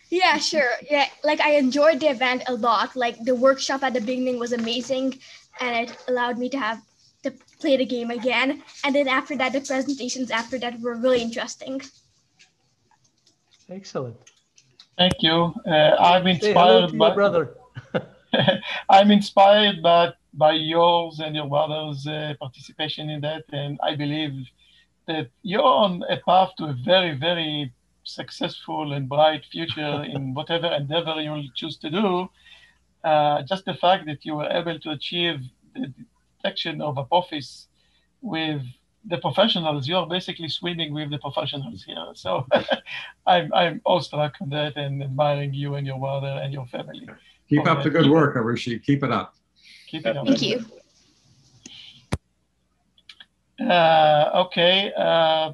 Yeah, 0.09 0.37
sure. 0.37 0.71
Yeah, 0.89 1.07
like 1.23 1.41
I 1.41 1.55
enjoyed 1.55 1.99
the 1.99 2.09
event 2.09 2.43
a 2.47 2.53
lot. 2.53 2.95
Like 2.95 3.21
the 3.23 3.35
workshop 3.35 3.83
at 3.83 3.93
the 3.93 3.99
beginning 3.99 4.39
was 4.39 4.53
amazing, 4.53 5.19
and 5.59 5.89
it 5.89 5.97
allowed 6.07 6.37
me 6.37 6.47
to 6.49 6.57
have 6.57 6.81
to 7.23 7.31
play 7.59 7.75
the 7.75 7.85
game 7.85 8.11
again. 8.11 8.63
And 8.85 8.95
then 8.95 9.09
after 9.09 9.35
that, 9.37 9.51
the 9.51 9.61
presentations 9.61 10.31
after 10.31 10.57
that 10.59 10.79
were 10.79 10.95
really 10.95 11.21
interesting. 11.21 11.81
Excellent. 13.69 14.17
Thank 14.97 15.21
you. 15.21 15.53
Uh, 15.65 15.95
I'm 15.99 16.25
inspired 16.25 16.97
by 16.97 17.13
brother. 17.13 17.55
I'm 18.89 19.11
inspired 19.11 19.81
by 19.81 20.13
by 20.33 20.51
yours 20.51 21.19
and 21.19 21.35
your 21.35 21.47
brother's 21.47 22.05
uh, 22.05 22.33
participation 22.39 23.09
in 23.09 23.21
that, 23.21 23.45
and 23.51 23.79
I 23.83 23.95
believe 23.95 24.33
that 25.07 25.29
you're 25.41 25.63
on 25.63 26.03
a 26.09 26.17
path 26.17 26.51
to 26.57 26.65
a 26.65 26.73
very, 26.85 27.15
very 27.15 27.73
successful 28.03 28.93
and 28.93 29.09
bright 29.09 29.45
future 29.51 30.03
in 30.13 30.33
whatever 30.33 30.67
endeavor 30.67 31.19
you'll 31.21 31.47
choose 31.55 31.77
to 31.77 31.89
do, 31.89 32.29
uh, 33.03 33.41
just 33.43 33.65
the 33.65 33.73
fact 33.73 34.05
that 34.05 34.25
you 34.25 34.35
were 34.35 34.49
able 34.49 34.79
to 34.79 34.91
achieve 34.91 35.39
the 35.73 35.93
detection 36.37 36.81
of 36.81 36.97
Apophis 36.97 37.67
with 38.21 38.61
the 39.07 39.17
professionals, 39.17 39.87
you're 39.87 40.05
basically 40.05 40.49
swimming 40.49 40.93
with 40.93 41.09
the 41.09 41.17
professionals 41.17 41.83
here. 41.83 42.07
So 42.13 42.45
I'm, 43.25 43.53
I'm 43.53 43.81
awestruck 43.85 44.35
on 44.41 44.49
that 44.49 44.75
and 44.75 45.01
admiring 45.01 45.53
you 45.53 45.75
and 45.75 45.87
your 45.87 45.99
brother 45.99 46.39
and 46.43 46.53
your 46.53 46.65
family. 46.67 47.07
Keep 47.49 47.67
up 47.67 47.77
that. 47.77 47.83
the 47.85 47.89
good 47.89 48.09
work, 48.09 48.35
Arushi. 48.35 48.83
Keep 48.83 49.03
it 49.03 49.11
up. 49.11 49.35
Keep 49.87 50.05
it 50.05 50.17
up. 50.17 50.27
Thank 50.27 50.41
you. 50.41 50.65
Uh, 53.65 54.45
okay. 54.45 54.91
Uh, 54.95 55.53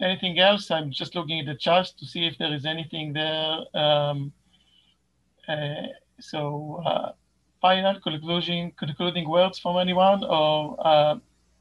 anything 0.00 0.38
else? 0.38 0.70
I'm 0.70 0.90
just 0.90 1.14
looking 1.14 1.40
at 1.40 1.46
the 1.46 1.54
charts 1.54 1.92
to 1.92 2.06
see 2.06 2.26
if 2.26 2.38
there 2.38 2.54
is 2.54 2.64
anything 2.64 3.12
there. 3.12 3.58
Um, 3.74 4.32
uh, 5.46 5.88
so 6.18 6.82
uh, 6.86 7.12
final 7.60 8.00
conclusion, 8.00 8.72
concluding 8.78 9.28
words 9.28 9.58
from 9.58 9.76
anyone, 9.76 10.24
or 10.24 10.76
uh, 10.80 11.16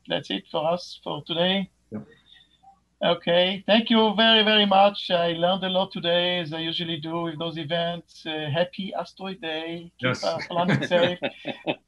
that's 0.09 0.29
it 0.29 0.43
for 0.51 0.67
us 0.69 0.99
for 1.03 1.23
today. 1.25 1.69
Yep. 1.91 2.05
Okay, 3.01 3.63
thank 3.65 3.89
you 3.89 4.13
very, 4.17 4.43
very 4.43 4.65
much. 4.65 5.09
I 5.09 5.31
learned 5.31 5.63
a 5.63 5.69
lot 5.69 5.91
today, 5.93 6.39
as 6.39 6.51
I 6.51 6.59
usually 6.59 6.97
do 6.97 7.21
with 7.21 7.39
those 7.39 7.57
events. 7.57 8.25
Uh, 8.25 8.49
happy 8.51 8.93
Asteroid 8.93 9.39
Day. 9.39 9.89
Keep 9.99 10.07
yes. 10.07 10.23
our 10.25 10.41
planet 10.47 10.89
safe. 10.89 11.19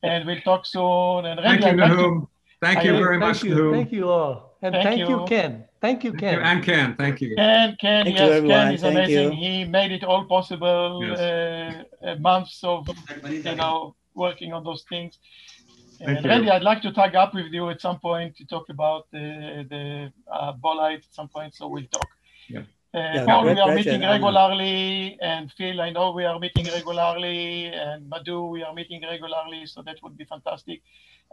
and 0.04 0.26
we'll 0.26 0.40
talk 0.42 0.66
soon. 0.66 1.26
And 1.26 1.42
thank 1.42 1.66
you, 1.66 1.74
Nahum. 1.74 2.28
Thank 2.62 2.86
you 2.86 2.94
very 2.94 3.18
much, 3.18 3.44
Nahum. 3.44 3.74
Thank 3.74 3.92
you 3.92 4.10
all. 4.10 4.58
And 4.62 4.74
thank, 4.74 4.86
thank 4.86 5.00
you. 5.00 5.10
you. 5.10 5.26
Ken. 5.28 5.66
Thank 5.82 6.04
you, 6.06 6.14
Ken. 6.14 6.40
And 6.40 6.64
Ken, 6.64 6.96
thank 6.96 7.20
you. 7.20 7.36
Ken, 7.36 7.76
Ken, 7.82 8.06
thank 8.06 8.18
yes, 8.18 8.42
you, 8.42 8.48
Ken 8.48 8.74
is 8.74 8.82
thank 8.82 8.96
amazing. 8.96 9.34
You. 9.34 9.40
He 9.40 9.66
made 9.66 9.92
it 9.92 10.04
all 10.04 10.26
possible. 10.26 11.04
Yes. 11.04 11.86
Uh, 12.02 12.16
months 12.20 12.64
of, 12.64 12.88
you 13.28 13.56
know, 13.56 13.96
working 14.14 14.54
on 14.54 14.64
those 14.64 14.84
things. 14.88 15.18
Thank 16.04 16.18
and 16.18 16.26
Randy, 16.26 16.50
I'd 16.50 16.64
like 16.64 16.82
to 16.82 16.92
tag 16.92 17.16
up 17.16 17.34
with 17.36 17.52
you 17.52 17.70
at 17.70 17.80
some 17.80 18.00
point 18.00 18.36
to 18.38 18.46
talk 18.46 18.70
about 18.70 19.06
the 19.12 19.66
the 19.70 20.12
uh, 20.32 20.54
bolide 20.54 21.04
at 21.08 21.14
some 21.14 21.28
point, 21.28 21.54
so 21.54 21.68
we'll 21.68 21.92
talk. 21.92 22.08
Yeah. 22.48 22.64
Uh, 22.94 23.00
yeah, 23.16 23.26
Paul, 23.26 23.46
we 23.46 23.60
are 23.60 23.74
meeting 23.74 24.02
regularly, 24.02 25.18
and 25.22 25.50
Phil, 25.58 25.80
I 25.80 25.92
know 25.92 26.12
we 26.12 26.26
are 26.26 26.38
meeting 26.40 26.66
regularly, 26.66 27.68
and 27.68 28.10
Madhu, 28.10 28.48
we 28.48 28.64
are 28.64 28.74
meeting 28.74 29.02
regularly, 29.10 29.66
so 29.66 29.82
that 29.84 29.98
would 30.04 30.18
be 30.18 30.26
fantastic. 30.26 30.82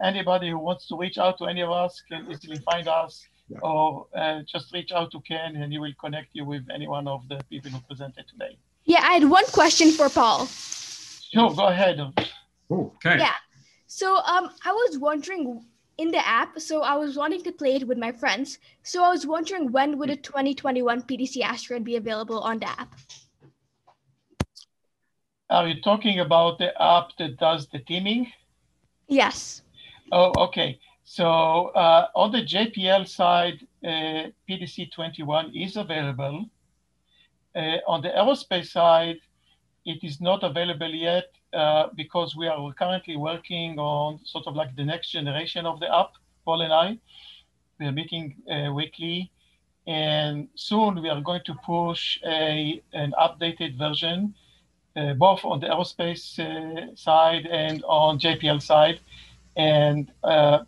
Anybody 0.01 0.51
who 0.51 0.59
wants 0.59 0.87
to 0.87 0.97
reach 0.97 1.17
out 1.17 1.37
to 1.39 1.47
any 1.47 1.61
of 1.61 1.71
us 1.71 2.01
can 2.09 2.31
easily 2.31 2.59
find 2.59 2.87
us, 2.87 3.27
yeah. 3.49 3.57
or 3.61 4.07
uh, 4.15 4.39
just 4.47 4.71
reach 4.71 4.93
out 4.93 5.11
to 5.11 5.19
Ken, 5.21 5.57
and 5.57 5.73
he 5.73 5.79
will 5.79 5.95
connect 5.99 6.29
you 6.31 6.45
with 6.45 6.63
any 6.73 6.87
one 6.87 7.09
of 7.09 7.27
the 7.27 7.41
people 7.49 7.71
who 7.71 7.79
presented 7.89 8.25
today. 8.29 8.57
Yeah, 8.85 9.01
I 9.01 9.13
had 9.15 9.25
one 9.25 9.45
question 9.47 9.91
for 9.91 10.07
Paul. 10.07 10.45
Sure, 10.45 11.53
go 11.53 11.67
ahead. 11.67 11.99
okay. 12.71 13.17
Yeah. 13.17 13.33
So 13.91 14.17
um, 14.17 14.51
I 14.63 14.71
was 14.71 14.99
wondering 14.99 15.65
in 15.97 16.11
the 16.11 16.25
app, 16.25 16.59
so 16.59 16.83
I 16.83 16.95
was 16.95 17.17
wanting 17.17 17.41
to 17.41 17.51
play 17.51 17.75
it 17.77 17.87
with 17.87 17.97
my 17.97 18.11
friends. 18.11 18.59
So 18.83 19.03
I 19.03 19.09
was 19.09 19.25
wondering 19.25 19.71
when 19.71 19.97
would 19.97 20.11
a 20.11 20.15
2021 20.15 21.01
PDC 21.01 21.41
Asteroid 21.41 21.83
be 21.83 21.95
available 21.95 22.39
on 22.39 22.59
the 22.59 22.69
app? 22.69 22.93
Are 25.49 25.67
you 25.67 25.81
talking 25.81 26.19
about 26.19 26.59
the 26.59 26.79
app 26.79 27.17
that 27.17 27.37
does 27.39 27.67
the 27.69 27.79
teaming? 27.79 28.31
Yes. 29.07 29.63
Oh, 30.11 30.33
okay. 30.37 30.79
So 31.03 31.69
uh, 31.69 32.09
on 32.13 32.31
the 32.31 32.45
JPL 32.45 33.07
side, 33.07 33.65
uh, 33.83 34.29
PDC 34.47 34.91
21 34.91 35.51
is 35.55 35.77
available. 35.77 36.45
Uh, 37.55 37.77
on 37.87 38.03
the 38.03 38.09
aerospace 38.09 38.67
side, 38.67 39.17
it 39.83 40.03
is 40.03 40.21
not 40.21 40.43
available 40.43 40.93
yet 40.93 41.25
uh, 41.53 41.87
because 41.95 42.35
we 42.35 42.47
are 42.47 42.73
currently 42.73 43.17
working 43.17 43.79
on 43.79 44.19
sort 44.23 44.45
of 44.45 44.55
like 44.55 44.75
the 44.75 44.85
next 44.85 45.09
generation 45.09 45.65
of 45.65 45.79
the 45.79 45.87
app 45.93 46.11
Paul 46.45 46.61
and 46.61 46.73
I. 46.73 46.97
We 47.79 47.87
are 47.87 47.91
meeting 47.91 48.35
uh, 48.51 48.71
weekly, 48.73 49.31
and 49.87 50.47
soon 50.55 51.01
we 51.01 51.09
are 51.09 51.21
going 51.21 51.41
to 51.45 51.55
push 51.65 52.19
a 52.25 52.81
an 52.93 53.13
updated 53.19 53.77
version, 53.77 54.35
uh, 54.95 55.13
both 55.13 55.43
on 55.43 55.59
the 55.59 55.67
aerospace 55.67 56.37
uh, 56.39 56.95
side 56.95 57.45
and 57.47 57.83
on 57.85 58.19
JPL 58.19 58.61
side, 58.61 58.99
and 59.55 60.11
uh, 60.23 60.59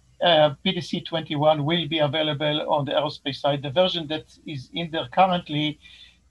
PDC 0.66 1.06
21 1.06 1.66
will 1.66 1.88
be 1.88 2.00
available 2.00 2.58
on 2.72 2.86
the 2.86 2.92
aerospace 2.92 3.38
side. 3.38 3.62
The 3.62 3.72
version 3.72 4.08
that 4.08 4.26
is 4.48 4.70
in 4.74 4.90
there 4.92 5.08
currently 5.12 5.80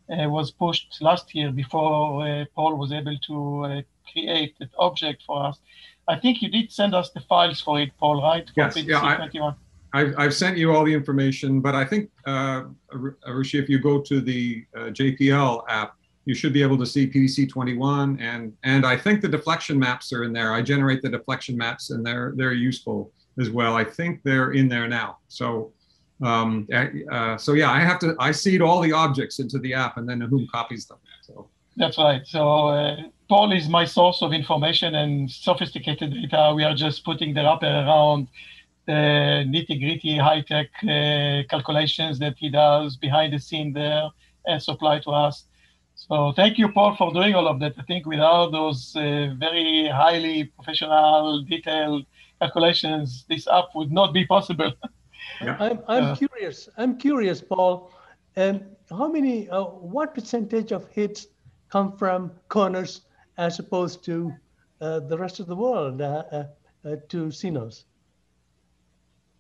was 0.09 0.51
pushed 0.51 1.01
last 1.01 1.35
year 1.37 1.53
before 1.53 2.47
Paul 2.57 2.75
was 2.77 2.91
able 2.91 3.17
to 3.29 3.85
create 4.13 4.57
that 4.59 4.71
object 4.79 5.23
for 5.27 5.45
us. 5.47 5.59
I 6.09 6.19
think 6.19 6.43
you 6.43 6.51
did 6.51 6.73
send 6.73 6.95
us 6.95 7.11
the 7.11 7.21
files 7.21 7.61
for 7.61 7.81
it, 7.81 7.91
Paul, 7.99 8.23
right? 8.23 8.47
For 8.47 8.55
Yes, 8.57 8.77
yeah, 8.77 9.03
I- 9.03 9.17
21. 9.17 9.55
I've, 9.93 10.15
I've 10.19 10.35
sent 10.35 10.57
you 10.57 10.73
all 10.73 10.85
the 10.85 10.95
information, 10.95 11.61
but 11.61 11.75
I 11.75 11.85
think, 11.85 12.11
uh, 12.25 12.63
Rushi, 12.95 13.61
if 13.61 13.69
you 13.69 13.81
go 13.81 14.01
to 14.01 14.21
the 14.21 14.65
uh, 14.77 14.81
JPL 14.91 15.65
app, 15.69 15.95
you 16.27 16.35
should 16.35 16.53
be 16.53 16.63
able 16.63 16.79
to 16.79 16.87
see 16.87 17.09
PDC 17.09 17.49
21 17.49 18.21
and, 18.21 18.53
and 18.63 18.87
I 18.87 18.97
think 18.97 19.21
the 19.21 19.29
deflection 19.29 19.79
maps 19.79 20.13
are 20.13 20.23
in 20.23 20.33
there. 20.33 20.53
I 20.53 20.63
generate 20.63 21.03
the 21.03 21.09
deflection 21.09 21.57
maps 21.57 21.91
and 21.91 22.07
they're, 22.07 22.35
they're 22.37 22.53
useful 22.53 23.11
as 23.41 23.51
well. 23.51 23.75
I 23.75 23.85
think 23.85 24.21
they're 24.23 24.53
in 24.53 24.69
there 24.69 24.87
now. 24.87 25.19
So, 25.27 25.73
um, 26.23 26.69
uh, 27.11 27.37
so 27.37 27.55
yeah, 27.55 27.71
I 27.71 27.81
have 27.81 27.99
to, 28.01 28.15
I 28.21 28.31
seed 28.31 28.61
all 28.63 28.81
the 28.81 28.93
objects 28.93 29.41
into 29.41 29.59
the 29.59 29.75
app 29.75 29.97
and 29.97 30.09
then 30.09 30.21
whom 30.21 30.47
copies 30.53 30.87
them. 30.87 30.99
So, 31.23 31.49
That's 31.77 31.99
right. 31.99 32.25
So 32.27 32.69
uh, 32.69 32.97
Paul 33.31 33.53
is 33.53 33.69
my 33.69 33.85
source 33.85 34.23
of 34.23 34.33
information 34.33 34.97
and 34.97 35.31
sophisticated 35.31 36.13
data. 36.13 36.53
We 36.53 36.65
are 36.65 36.75
just 36.75 37.05
putting 37.05 37.33
the 37.33 37.45
wrapper 37.45 37.65
around 37.85 38.27
the 38.87 39.45
nitty 39.53 39.79
gritty 39.79 40.19
high 40.19 40.41
tech 40.41 40.67
uh, 40.83 41.47
calculations 41.49 42.19
that 42.19 42.35
he 42.37 42.49
does 42.51 42.97
behind 42.97 43.33
the 43.33 43.39
scene 43.39 43.73
there 43.73 44.09
and 44.47 44.61
supply 44.61 44.99
to 45.05 45.11
us. 45.11 45.45
So 45.95 46.33
thank 46.35 46.59
you, 46.59 46.73
Paul, 46.73 46.97
for 46.97 47.13
doing 47.13 47.37
all 47.37 47.47
of 47.47 47.61
that. 47.61 47.75
I 47.79 47.83
think 47.83 48.05
without 48.05 48.51
those 48.51 48.97
uh, 48.97 49.33
very 49.39 49.87
highly 49.87 50.47
professional, 50.57 51.45
detailed 51.45 52.07
calculations, 52.41 53.27
this 53.29 53.47
app 53.47 53.67
would 53.77 53.93
not 53.93 54.13
be 54.13 54.27
possible. 54.27 54.73
I'm, 55.41 55.79
I'm 55.87 56.05
Uh, 56.07 56.17
curious. 56.17 56.69
I'm 56.77 56.99
curious, 56.99 57.41
Paul. 57.41 57.93
Um, 58.37 58.63
how 58.91 59.09
many? 59.09 59.49
Uh, 59.49 59.67
what 59.95 60.17
percentage 60.17 60.73
of 60.73 60.89
hits 60.89 61.29
come 61.69 61.97
from 61.97 62.33
corners 62.49 63.03
as 63.41 63.59
opposed 63.59 64.05
to 64.05 64.33
uh, 64.81 65.01
the 65.01 65.17
rest 65.25 65.41
of 65.41 65.47
the 65.47 65.57
world? 65.57 66.01
Uh, 66.03 66.23
uh, 66.31 66.45
uh, 66.85 66.97
to 67.09 67.19
CNEOS. 67.41 67.85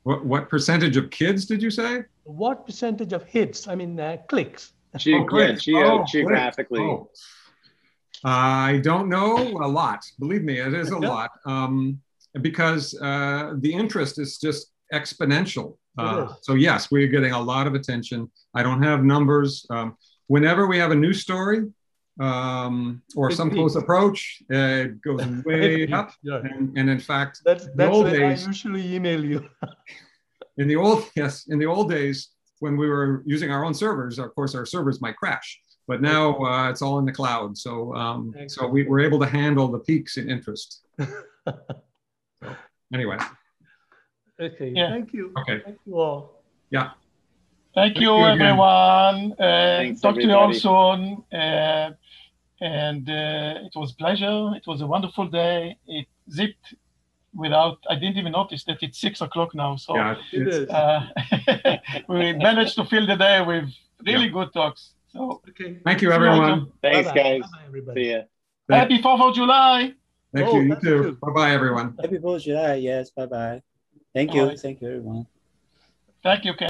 what, 0.02 0.24
what 0.24 0.48
percentage 0.48 0.96
of 0.96 1.10
kids 1.10 1.46
did 1.46 1.62
you 1.62 1.70
say? 1.70 2.02
What 2.24 2.66
percentage 2.66 3.12
of 3.12 3.22
hits? 3.24 3.68
I 3.68 3.74
mean, 3.74 3.98
uh, 4.00 4.16
clicks. 4.28 4.72
Ge- 4.98 5.08
Oh, 5.14 5.24
great. 5.24 5.50
yeah, 5.50 5.56
geo- 5.66 6.00
Oh, 6.00 6.04
geographically. 6.12 6.80
Oh. 6.80 7.10
I 8.24 8.80
don't 8.82 9.08
know 9.08 9.36
a 9.66 9.68
lot. 9.80 10.00
Believe 10.18 10.42
me, 10.42 10.58
it 10.58 10.74
is 10.74 10.90
a 10.90 10.98
lot. 11.12 11.30
Um, 11.46 12.00
because 12.42 12.84
uh, 13.00 13.54
the 13.64 13.72
interest 13.72 14.18
is 14.18 14.38
just 14.38 14.72
exponential. 14.92 15.76
Uh, 15.98 16.32
so 16.42 16.54
yes, 16.54 16.90
we're 16.90 17.08
getting 17.08 17.32
a 17.32 17.40
lot 17.40 17.66
of 17.66 17.74
attention. 17.74 18.30
I 18.54 18.62
don't 18.62 18.82
have 18.82 19.04
numbers. 19.04 19.66
Um, 19.70 19.96
whenever 20.28 20.66
we 20.66 20.78
have 20.78 20.92
a 20.92 21.00
new 21.06 21.12
story 21.12 21.58
um, 22.18 23.02
or 23.16 23.30
It 23.30 23.36
some 23.36 23.48
peaks. 23.50 23.58
close 23.58 23.76
approach, 23.76 24.42
uh, 24.52 24.84
it 24.88 25.00
goes 25.02 25.22
way 25.44 25.82
It 25.84 25.92
up. 25.92 26.10
yeah. 26.22 26.40
And, 26.42 26.76
and 26.78 26.90
in 26.90 27.00
fact, 27.00 27.40
That's 27.44 27.64
the 27.66 27.72
that's 27.76 27.94
old 27.94 28.04
when 28.04 28.14
days, 28.14 28.44
I 28.44 28.46
usually 28.48 28.94
email 28.94 29.24
you. 29.24 29.48
in 30.58 30.66
the 30.68 30.76
old 30.76 31.04
yes 31.16 31.46
in 31.48 31.58
the 31.58 31.66
old 31.66 31.88
days 31.88 32.30
when 32.58 32.76
we 32.76 32.86
were 32.88 33.22
using 33.24 33.50
our 33.50 33.64
own 33.64 33.72
servers 33.72 34.18
of 34.18 34.34
course 34.34 34.54
our 34.54 34.66
servers 34.66 35.00
might 35.00 35.16
crash 35.16 35.48
but 35.88 36.02
now 36.02 36.36
uh, 36.44 36.68
it's 36.68 36.82
all 36.82 36.98
in 36.98 37.06
the 37.06 37.12
cloud 37.12 37.56
so 37.56 37.94
um, 37.94 38.34
so 38.48 38.66
we 38.66 38.82
were 38.82 39.00
able 39.00 39.18
to 39.18 39.26
handle 39.26 39.68
the 39.68 39.78
peaks 39.78 40.16
in 40.18 40.28
interest 40.28 40.82
so, 40.98 42.56
anyway 42.92 43.16
okay. 44.40 44.72
Yeah. 44.74 44.90
Thank 44.90 45.12
you. 45.14 45.32
okay 45.40 45.60
Thank 45.64 45.78
you 45.86 45.94
all. 45.98 46.42
yeah 46.70 46.90
Thank 47.80 47.96
you, 48.04 48.12
you 48.18 48.24
everyone. 48.34 49.18
Uh, 49.32 49.44
Thanks, 49.80 50.00
talk 50.02 50.14
to 50.16 50.22
you 50.22 50.34
all 50.42 50.52
soon. 50.52 51.00
Uh, 51.32 51.90
and 52.60 53.04
uh, 53.08 53.66
it 53.66 53.74
was 53.74 53.92
pleasure. 53.92 54.38
It 54.58 54.66
was 54.66 54.78
a 54.82 54.86
wonderful 54.94 55.26
day. 55.42 55.76
It 55.86 56.06
zipped 56.30 56.66
without. 57.34 57.78
I 57.88 57.94
didn't 57.94 58.18
even 58.22 58.32
notice 58.32 58.62
that 58.64 58.78
it's 58.82 58.98
six 59.06 59.20
o'clock 59.26 59.54
now. 59.54 59.72
So 59.76 59.90
yeah 59.96 60.14
it's- 60.32 60.68
uh, 60.80 61.00
we 62.08 62.32
managed 62.48 62.74
to 62.80 62.84
fill 62.84 63.06
the 63.06 63.16
day 63.16 63.38
with 63.50 63.66
really 64.06 64.28
good 64.28 64.52
talks. 64.52 64.82
So 65.12 65.20
Okay. 65.50 65.70
thank 65.86 65.98
you 66.02 66.10
everyone 66.12 66.70
Thanks, 66.82 67.08
Bye-bye. 67.08 67.22
guys. 67.22 67.40
Bye-bye, 67.40 67.64
everybody. 67.70 68.04
See 68.04 68.10
ya. 68.12 68.20
happy 68.78 68.98
Fourth 69.04 69.22
of 69.26 69.34
July. 69.40 69.78
thank 70.34 70.46
Oh, 70.48 70.54
you 70.56 70.60
you 70.62 70.68
thank 70.70 70.82
too 70.84 70.96
you. 71.06 71.18
bye 71.22 71.32
bye 71.38 71.50
everyone 71.58 71.88
Happy 72.02 72.18
Fourth 72.24 72.36
of 72.40 72.42
July. 72.48 72.74
Yes. 72.90 73.04
Bye 73.16 73.26
bye. 73.34 73.58
Thank 74.14 74.28
you. 74.36 74.44
Bye. 74.48 74.56
Thank 74.64 74.76
you, 74.82 74.88
everyone. 74.88 75.26
Thank 76.22 76.44
you, 76.46 76.52
Ken. 76.60 76.68